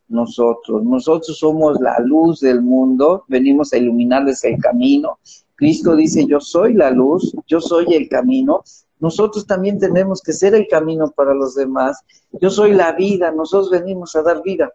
[0.07, 0.83] nosotros.
[0.83, 5.17] Nosotros somos la luz del mundo, venimos a iluminarles el camino
[5.63, 8.63] Cristo dice, yo soy la luz, yo soy el camino.
[8.99, 12.01] Nosotros también tenemos que ser el camino para los demás.
[12.33, 14.71] Yo soy la vida, nosotros venimos a dar vida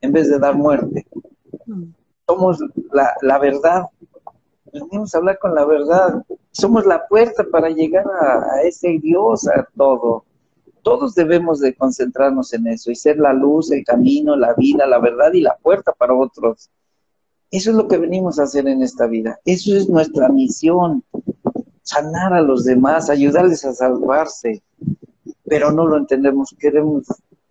[0.00, 1.06] en vez de dar muerte.
[2.26, 2.58] Somos
[3.22, 3.84] la, verdad,
[4.72, 6.24] venimos a hablar con la verdad.
[6.50, 10.24] Somos la puerta para llegar a, a ese Dios, a todo.
[10.82, 14.98] Todos debemos de concentrarnos en eso y ser la luz, el camino, la vida, la
[14.98, 16.70] verdad y la puerta para otros.
[17.50, 19.40] Eso es lo que venimos a hacer en esta vida.
[19.44, 21.04] Eso es nuestra misión.
[21.82, 24.62] Sanar a los demás, ayudarles a salvarse.
[25.44, 26.54] Pero no lo entendemos.
[26.58, 27.06] Queremos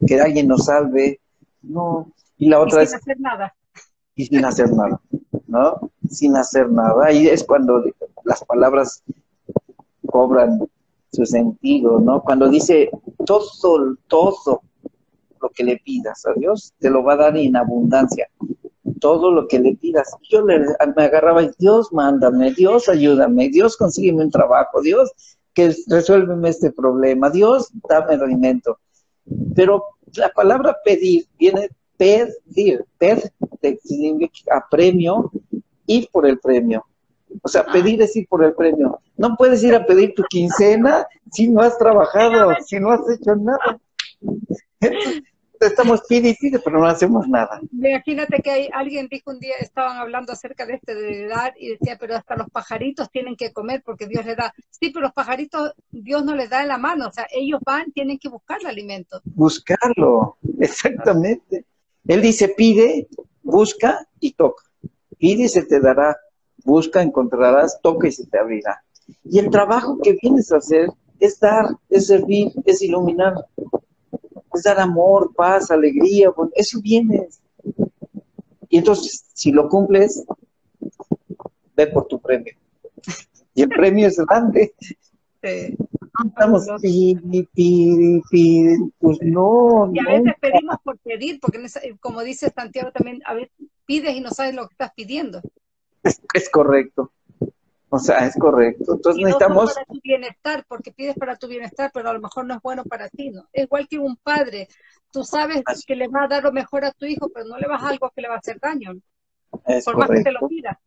[0.07, 1.19] que alguien nos salve.
[1.61, 2.13] No.
[2.37, 2.91] Y la otra es...
[2.91, 3.55] Sin hacer nada.
[4.15, 5.01] Y sin hacer nada.
[5.47, 5.91] ¿No?
[6.09, 7.11] Sin hacer nada.
[7.11, 7.83] Y es cuando
[8.23, 9.03] las palabras
[10.07, 10.59] cobran
[11.11, 12.21] su sentido, ¿no?
[12.21, 12.89] Cuando dice
[13.25, 14.61] todo, todo
[15.41, 18.29] lo que le pidas a Dios, te lo va a dar en abundancia
[18.99, 20.15] todo lo que le pidas.
[20.29, 25.11] Yo le, me agarraba Dios mándame, Dios ayúdame, Dios consígueme un trabajo, Dios
[25.53, 28.79] que resuélveme este problema, Dios dame el alimento.
[29.55, 29.83] Pero
[30.15, 33.31] la palabra pedir viene pedir, pedir
[33.83, 35.31] significa premio,
[35.85, 36.85] ir por el premio.
[37.41, 38.99] O sea, pedir es ir por el premio.
[39.17, 43.35] No puedes ir a pedir tu quincena si no has trabajado, si no has hecho
[43.35, 43.79] nada.
[45.59, 47.59] estamos pide y pide, pero no hacemos nada.
[47.71, 51.69] Imagínate que hay, alguien dijo un día, estaban hablando acerca de este de dar y
[51.69, 54.53] decía, pero hasta los pajaritos tienen que comer porque Dios les da.
[54.69, 57.91] Sí, pero los pajaritos Dios no les da en la mano, o sea, ellos van,
[57.91, 59.21] tienen que buscar el alimento.
[59.25, 61.65] Buscarlo, exactamente.
[62.07, 63.07] Él dice, pide,
[63.43, 64.63] busca y toca.
[65.17, 66.15] Pide y se te dará,
[66.63, 68.83] busca, encontrarás, toca y se te abrirá.
[69.23, 70.89] Y el trabajo que vienes a hacer
[71.19, 73.33] es dar, es servir, es iluminar
[74.53, 77.27] es dar amor, paz, alegría, eso viene.
[78.69, 80.23] Y entonces, si lo cumples,
[81.75, 82.53] ve por tu premio.
[83.53, 84.73] Y el premio es grande.
[85.41, 89.91] Estamos pide, pide, pide, pues no.
[89.93, 91.59] Y a veces pedimos por pedir, porque
[91.99, 93.51] como dice Santiago también, a veces
[93.85, 95.41] pides y no sabes lo que estás pidiendo.
[96.33, 97.11] es correcto.
[97.89, 98.93] O sea, es correcto.
[98.93, 99.73] Entonces necesitamos...
[99.73, 102.83] para tu bienestar, porque pides para tu bienestar, pero a lo mejor no es bueno
[102.83, 103.47] para ti, ¿no?
[103.51, 104.67] Es igual que un padre.
[105.11, 107.67] Tú sabes que le va a dar lo mejor a tu hijo, pero no le
[107.67, 108.93] vas a algo que le va a hacer daño.
[109.65, 110.79] Es por más que te lo pida.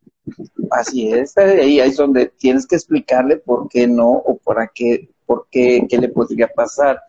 [0.70, 1.36] Así es.
[1.36, 5.98] Ahí es donde tienes que explicarle por qué no o para qué, por qué, qué
[5.98, 7.02] le podría pasar.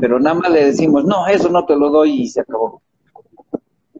[0.00, 2.80] Pero nada más le decimos, no, eso no te lo doy y se acabó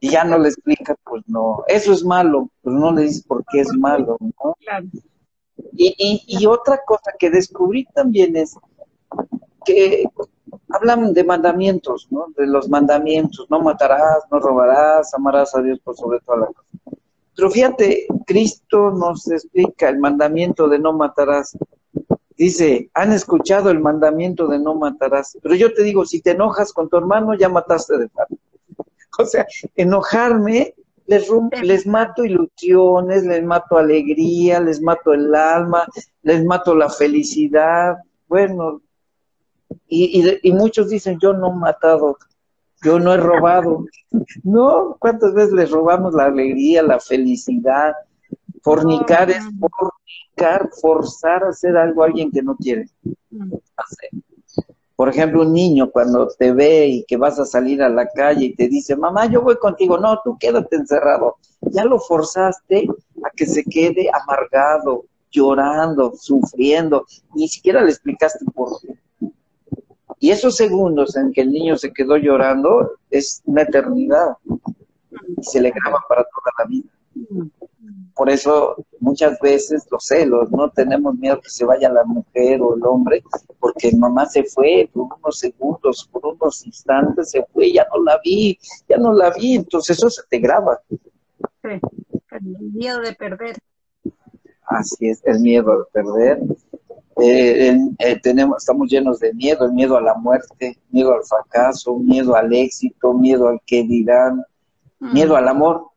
[0.01, 3.45] y ya no le explica, pues no, eso es malo, pues no le dices por
[3.47, 4.57] qué es malo, ¿no?
[4.61, 4.87] Claro.
[5.73, 8.57] Y, y, otra cosa que descubrí también es
[9.65, 10.05] que
[10.69, 12.27] hablan de mandamientos, ¿no?
[12.37, 17.01] De los mandamientos, no matarás, no robarás, amarás a Dios por sobre todas las cosas.
[17.37, 21.57] Pero fíjate, Cristo nos explica el mandamiento de no matarás.
[22.37, 25.37] Dice, han escuchado el mandamiento de no matarás.
[25.43, 28.37] Pero yo te digo, si te enojas con tu hermano, ya mataste de parte.
[29.19, 29.47] O sea,
[29.77, 30.75] enojarme
[31.07, 31.29] les,
[31.63, 35.87] les mato ilusiones, les mato alegría, les mato el alma,
[36.23, 37.97] les mato la felicidad.
[38.27, 38.83] Bueno,
[39.87, 42.19] y, y, muchos dicen, yo no he matado,
[42.83, 43.85] yo no he robado.
[44.45, 47.95] No, ¿cuántas veces les robamos la alegría, la felicidad?
[48.63, 52.85] Fornicar es fornicar, forzar a hacer algo a alguien que no quiere
[53.77, 54.11] hacer.
[54.97, 58.47] Por ejemplo, un niño cuando te ve y que vas a salir a la calle
[58.47, 61.37] y te dice, mamá, yo voy contigo, no, tú quédate encerrado.
[61.63, 62.87] Ya lo forzaste
[63.25, 68.95] a que se quede amargado, llorando, sufriendo, ni siquiera le explicaste por qué.
[70.21, 74.37] Y esos segundos en que el niño se quedó llorando es una eternidad
[75.37, 76.89] y se le graba para toda la vida.
[78.15, 82.77] Por eso muchas veces los celos, no tenemos miedo que se vaya la mujer o
[82.77, 83.25] el hombre,
[83.59, 88.21] porque mamá se fue por unos segundos, por unos instantes se fue, ya no la
[88.25, 88.57] vi,
[88.89, 90.81] ya no la vi, entonces eso se te graba.
[91.63, 91.81] Sí,
[92.31, 92.43] el
[92.73, 93.57] miedo de perder.
[94.67, 96.39] Así es, el miedo de perder.
[97.21, 101.97] Eh, eh, tenemos, estamos llenos de miedo, el miedo a la muerte, miedo al fracaso,
[101.99, 104.45] miedo al éxito, miedo al que dirán,
[104.99, 105.94] miedo al amor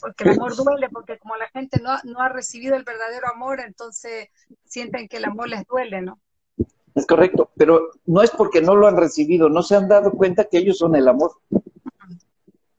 [0.00, 3.60] porque el amor duele, porque como la gente no, no ha recibido el verdadero amor,
[3.60, 4.28] entonces
[4.64, 6.18] sienten que el amor les duele, ¿no?
[6.94, 10.44] Es correcto, pero no es porque no lo han recibido, no se han dado cuenta
[10.44, 11.32] que ellos son el amor.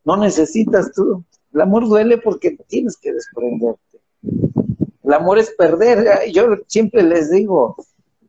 [0.03, 1.23] No necesitas tú.
[1.53, 4.01] El amor duele porque tienes que desprenderte.
[5.03, 6.29] El amor es perder.
[6.31, 7.77] Yo siempre les digo,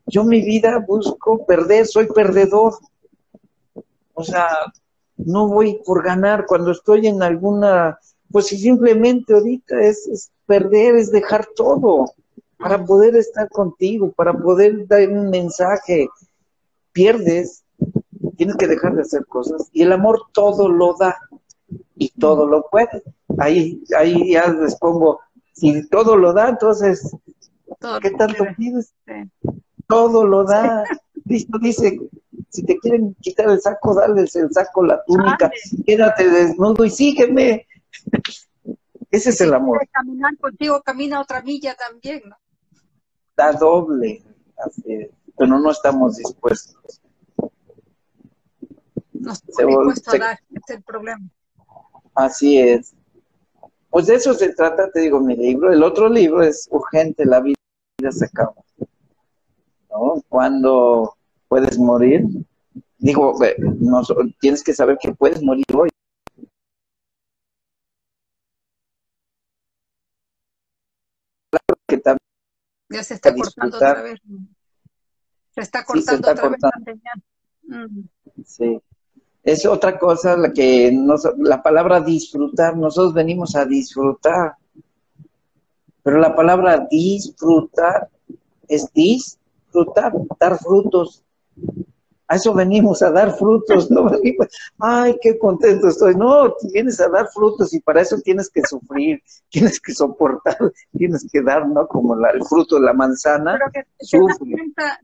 [0.05, 2.73] yo mi vida busco perder, soy perdedor.
[4.13, 4.47] O sea,
[5.17, 6.45] no voy por ganar.
[6.45, 7.99] Cuando estoy en alguna
[8.31, 12.05] pues si simplemente ahorita es, perder, es dejar todo
[12.57, 16.07] para poder estar contigo, para poder dar un mensaje.
[16.91, 17.63] Pierdes,
[18.37, 21.17] tienes que dejar de hacer cosas y el amor todo lo da
[21.95, 23.03] y todo lo puede.
[23.37, 25.19] Ahí, ahí ya les pongo,
[25.53, 27.15] si todo lo da, entonces,
[28.01, 28.93] ¿qué tanto pides?
[29.87, 30.83] Todo lo da.
[31.25, 31.99] Cristo dice,
[32.49, 35.49] si te quieren quitar el saco, dale el saco, la túnica,
[35.85, 37.65] quédate desnudo y sígueme.
[39.11, 39.87] Ese es el amor.
[39.91, 42.35] Caminar contigo, camina otra milla también, ¿no?
[43.35, 44.23] Da doble,
[45.37, 47.01] pero no estamos dispuestos.
[49.13, 51.29] No estamos dispuestos a dar, es el problema.
[52.15, 52.93] Así es.
[53.89, 55.71] Pues de eso se trata, te digo, mi libro.
[55.71, 57.57] El otro libro es Urgente, la vida
[58.09, 58.55] se acaba.
[59.89, 60.23] ¿No?
[60.29, 61.17] Cuando
[61.49, 62.23] puedes morir,
[62.97, 63.37] digo,
[63.79, 64.01] no,
[64.39, 65.89] tienes que saber que puedes morir hoy.
[72.91, 74.19] Ya se está cortando otra vez.
[75.51, 76.59] Se está cortando otra vez
[78.45, 78.79] Sí.
[79.43, 84.55] Es otra cosa la que nos, la palabra disfrutar, nosotros venimos a disfrutar.
[86.03, 88.09] Pero la palabra disfrutar
[88.67, 91.23] es disfrutar, dar frutos.
[92.31, 94.47] A eso venimos a dar frutos, no venimos,
[94.79, 96.15] ay, qué contento estoy.
[96.15, 100.57] No, vienes a dar frutos y para eso tienes que sufrir, tienes que soportar,
[100.97, 101.85] tienes que dar, ¿no?
[101.89, 103.59] Como el fruto de la manzana.
[103.59, 105.01] Pero que te, das cuenta,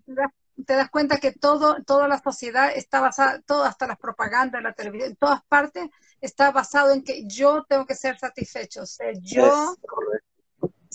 [0.66, 4.72] te das cuenta que todo, toda la sociedad está basada, todo, hasta las propagandas, la
[4.72, 5.90] televisión, en todas partes,
[6.22, 8.84] está basado en que yo tengo que ser satisfecho.
[8.84, 9.76] O sea, yo,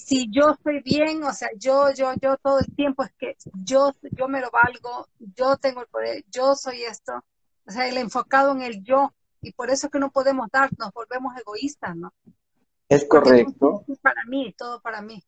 [0.05, 3.93] si yo estoy bien, o sea, yo, yo, yo todo el tiempo es que yo,
[4.11, 7.13] yo me lo valgo, yo tengo el poder, yo soy esto.
[7.67, 9.13] O sea, el enfocado en el yo.
[9.41, 12.13] Y por eso es que no podemos dar, nos volvemos egoístas, ¿no?
[12.89, 13.85] Es correcto.
[14.03, 15.23] para mí, todo para mí.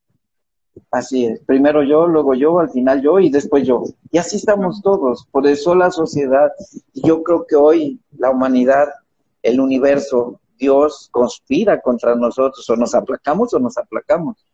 [0.90, 3.84] Así es, primero yo, luego yo, al final yo y después yo.
[4.10, 6.50] Y así estamos todos, por eso la sociedad,
[6.92, 8.88] y yo creo que hoy la humanidad,
[9.42, 14.44] el universo, Dios conspira contra nosotros, o nos aplacamos o nos aplacamos.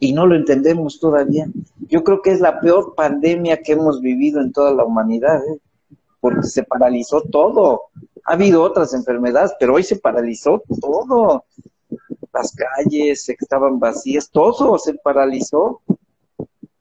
[0.00, 1.48] Y no lo entendemos todavía.
[1.88, 5.58] Yo creo que es la peor pandemia que hemos vivido en toda la humanidad, ¿eh?
[6.20, 7.82] porque se paralizó todo.
[8.24, 11.44] Ha habido otras enfermedades, pero hoy se paralizó todo
[12.32, 15.80] las calles estaban vacías, todo se paralizó.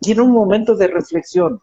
[0.02, 1.60] Y era un momento de reflexión,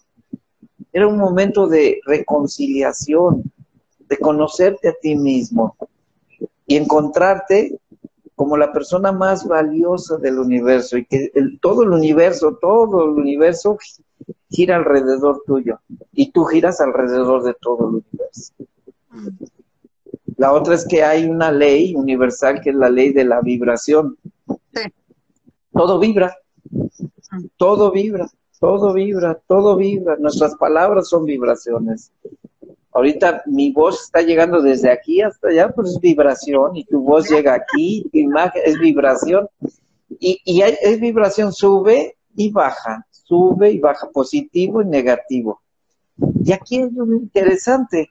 [0.93, 3.53] era un momento de reconciliación,
[4.01, 5.77] de conocerte a ti mismo
[6.67, 7.79] y encontrarte
[8.35, 11.31] como la persona más valiosa del universo y que
[11.61, 13.79] todo el universo, todo el universo
[14.51, 15.81] gira alrededor tuyo
[16.13, 18.53] y tú giras alrededor de todo el universo.
[19.11, 19.45] Mm.
[20.37, 24.19] La otra es que hay una ley universal que es la ley de la vibración.
[25.73, 26.37] Todo vibra,
[27.57, 28.29] todo vibra,
[28.59, 30.17] todo vibra, todo vibra.
[30.17, 32.13] Nuestras palabras son vibraciones.
[32.95, 37.29] Ahorita mi voz está llegando desde aquí hasta allá, pues es vibración, y tu voz
[37.29, 39.49] llega aquí, tu imagen es vibración.
[40.19, 45.61] Y, y es vibración, sube y baja, sube y baja, positivo y negativo.
[46.45, 48.11] Y aquí es lo interesante,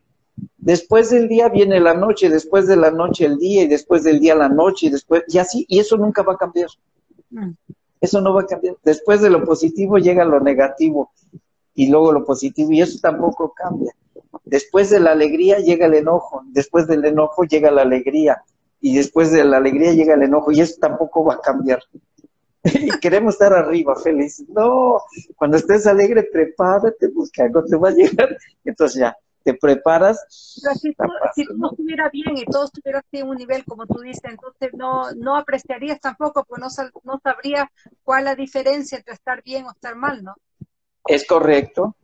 [0.57, 4.19] Después del día viene la noche, después de la noche el día y después del
[4.19, 6.69] día la noche y después, y así, y eso nunca va a cambiar.
[7.29, 7.51] Mm.
[7.99, 8.77] Eso no va a cambiar.
[8.83, 11.11] Después de lo positivo llega lo negativo
[11.75, 13.93] y luego lo positivo y eso tampoco cambia.
[14.45, 18.43] Después de la alegría llega el enojo, después del enojo llega la alegría
[18.81, 21.81] y después de la alegría llega el enojo y eso tampoco va a cambiar.
[22.63, 24.47] y queremos estar arriba, felices.
[24.49, 25.01] No,
[25.35, 28.37] cuando estés alegre, prepárate, porque algo te va a llegar.
[28.65, 30.25] Entonces ya, te preparas.
[30.29, 34.71] si, todo estuviera bien y todo estuviera así en un nivel, como tú dices, entonces
[34.73, 36.67] no, no apreciarías tampoco, pues no,
[37.03, 37.67] no sabrías
[38.03, 40.35] cuál es la diferencia entre estar bien o estar mal, ¿no?
[41.05, 41.95] Es correcto.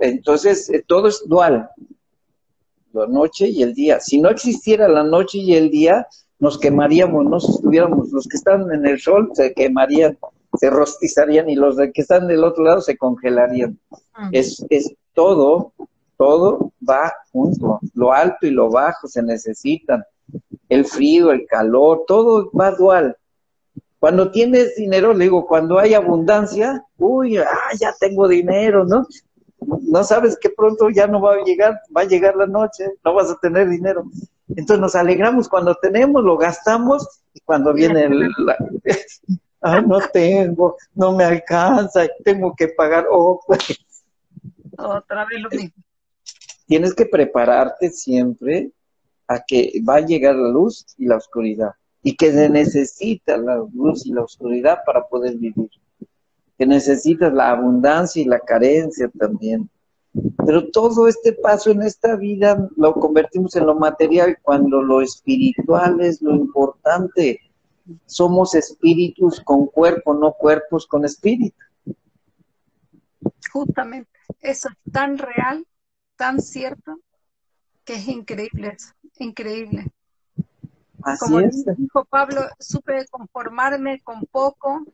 [0.00, 1.68] Entonces, eh, todo es dual,
[2.92, 4.00] la noche y el día.
[4.00, 6.06] Si no existiera la noche y el día,
[6.38, 10.18] nos quemaríamos, no estuviéramos, los que están en el sol se quemarían,
[10.58, 13.78] se rostizarían y los que están del otro lado se congelarían.
[14.30, 15.72] Es, es todo
[16.16, 20.04] todo va junto, lo alto y lo bajo se necesitan,
[20.68, 23.16] el frío, el calor, todo va dual.
[23.98, 29.06] Cuando tienes dinero, le digo, cuando hay abundancia, uy, ah, ya tengo dinero, ¿no?
[29.60, 33.14] No sabes que pronto ya no va a llegar, va a llegar la noche, no
[33.14, 34.04] vas a tener dinero.
[34.48, 38.30] Entonces nos alegramos cuando tenemos, lo gastamos y cuando viene el,
[39.62, 43.78] ah, no tengo, no me alcanza, tengo que pagar, oh, pues.
[44.76, 45.84] Otra vez lo mismo
[46.66, 48.70] tienes que prepararte siempre
[49.26, 51.70] a que va a llegar la luz y la oscuridad
[52.02, 55.70] y que se necesita la luz y la oscuridad para poder vivir,
[56.58, 59.70] que necesitas la abundancia y la carencia también.
[60.46, 66.00] Pero todo este paso en esta vida lo convertimos en lo material cuando lo espiritual
[66.00, 67.40] es lo importante.
[68.06, 71.56] Somos espíritus con cuerpo, no cuerpos con espíritu.
[73.52, 75.66] Justamente, eso es tan real
[76.16, 77.00] tan cierto
[77.84, 79.92] que es increíble eso, increíble.
[81.20, 84.84] Como dijo Pablo, supe conformarme con poco,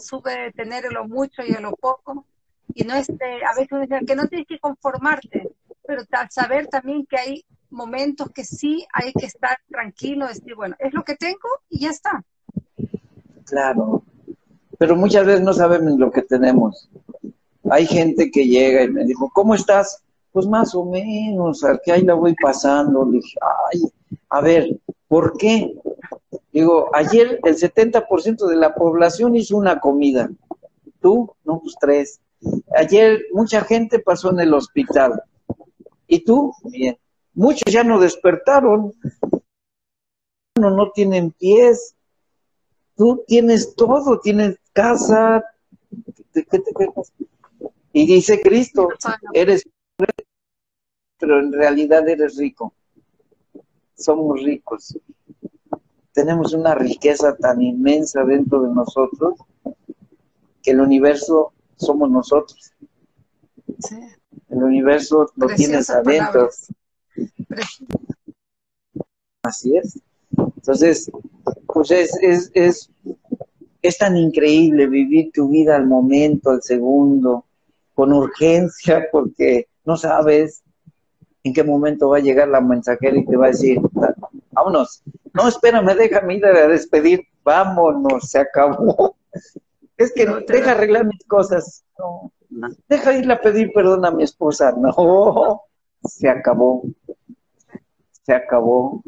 [0.00, 2.26] supe tener lo mucho y lo poco,
[2.74, 5.50] y no este, a veces que no tienes que conformarte,
[5.86, 10.94] pero saber también que hay momentos que sí hay que estar tranquilo, decir, bueno, es
[10.94, 12.24] lo que tengo y ya está.
[13.44, 14.02] Claro,
[14.78, 16.88] pero muchas veces no sabemos lo que tenemos.
[17.70, 20.02] Hay gente que llega y me dijo, ¿cómo estás?
[20.32, 23.04] Pues más o menos, al que ahí la voy pasando.
[23.04, 23.38] Le dije,
[23.72, 23.82] ay,
[24.30, 25.74] a ver, ¿por qué?
[26.54, 30.30] Digo, ayer el 70% de la población hizo una comida.
[31.00, 31.34] ¿Tú?
[31.44, 32.20] No, pues tres.
[32.76, 35.20] Ayer mucha gente pasó en el hospital.
[36.06, 36.54] ¿Y tú?
[36.70, 36.96] Bien.
[37.32, 38.92] Muchos ya no despertaron.
[40.56, 41.96] No, no tienen pies.
[42.96, 45.42] Tú tienes todo, tienes casa.
[46.32, 46.62] ¿Qué te
[47.92, 48.90] Y dice Cristo,
[49.32, 49.64] eres
[51.18, 52.74] pero en realidad eres rico.
[53.96, 54.96] Somos ricos.
[56.14, 59.34] Tenemos una riqueza tan inmensa dentro de nosotros
[60.62, 62.72] que el universo somos nosotros.
[64.48, 66.48] El universo lo tienes adentro.
[69.42, 70.00] Así es.
[70.36, 71.10] Entonces,
[71.66, 72.90] pues es, es, es,
[73.82, 77.44] es tan increíble vivir tu vida al momento, al segundo,
[77.92, 80.62] con urgencia, porque no sabes
[81.42, 83.80] en qué momento va a llegar la mensajera y te va a decir,
[84.52, 85.02] vámonos.
[85.34, 87.26] No, espérame, déjame ir a despedir.
[87.42, 89.16] Vámonos, se acabó.
[89.96, 91.84] Es que no, deja arreglar mis cosas.
[91.98, 92.32] No,
[92.88, 94.72] deja ir a pedir perdón a mi esposa.
[94.72, 95.62] No,
[96.04, 96.84] se acabó.
[98.22, 99.02] Se acabó.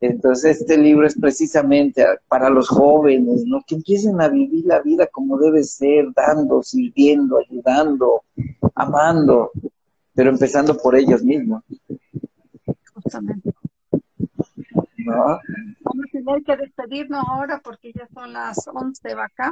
[0.00, 3.62] Entonces este libro es precisamente para los jóvenes, ¿no?
[3.66, 8.22] Que empiecen a vivir la vida como debe ser, dando, sirviendo, ayudando,
[8.74, 9.50] amando,
[10.14, 11.62] pero empezando por ellos mismos.
[12.92, 13.54] Justamente.
[15.06, 19.50] Vamos a tener que despedirnos ahora porque ya son las 11 de acá.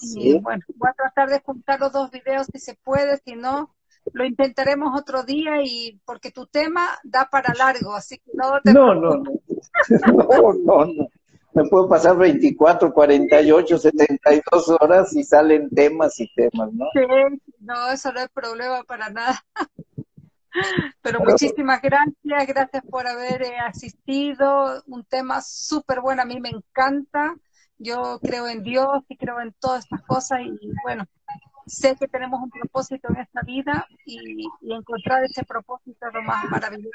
[0.00, 3.74] Y bueno, voy a tratar de juntar los dos videos si se puede, si no,
[4.12, 8.72] lo intentaremos otro día y porque tu tema da para largo, así que no te
[8.72, 9.32] No, no, no.
[10.06, 11.08] No, no, no.
[11.52, 16.86] Me puedo pasar 24, 48, 72 horas y salen temas y temas, ¿no?
[16.92, 17.00] Sí,
[17.58, 19.44] no, eso no es problema para nada.
[21.02, 24.82] Pero muchísimas gracias, gracias por haber eh, asistido.
[24.86, 27.36] Un tema súper bueno, a mí me encanta.
[27.78, 31.06] Yo creo en Dios y creo en todas estas cosas y bueno,
[31.66, 36.44] sé que tenemos un propósito en esta vida y, encontrar ese propósito es lo más
[36.50, 36.90] maravilloso.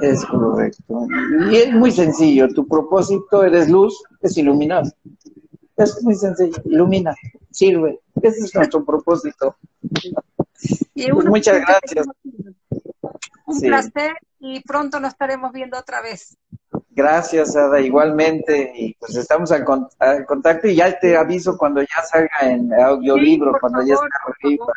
[0.00, 1.06] Es, correcto.
[1.50, 2.48] Y es muy sencillo.
[2.48, 4.84] Tu propósito, eres luz, es iluminar.
[5.76, 6.56] Es muy sencillo.
[6.64, 7.14] Ilumina,
[7.50, 8.00] sirve.
[8.22, 9.56] Ese es nuestro propósito.
[10.94, 12.06] Pues muchas gracias.
[13.46, 16.36] Un placer y pronto nos estaremos viendo otra vez.
[16.90, 18.72] Gracias, Ada, igualmente.
[18.74, 19.64] Y pues estamos en,
[20.26, 24.72] contacto y ya te aviso cuando ya salga en audiolibro, cuando ya esté arriba.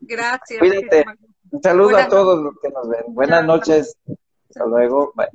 [0.00, 0.58] Gracias.
[0.58, 1.04] Cuídate.
[1.50, 3.04] Un saludo a todos los que nos ven.
[3.08, 3.96] Buenas noches.
[4.48, 5.12] Hasta luego.
[5.14, 5.28] Bye.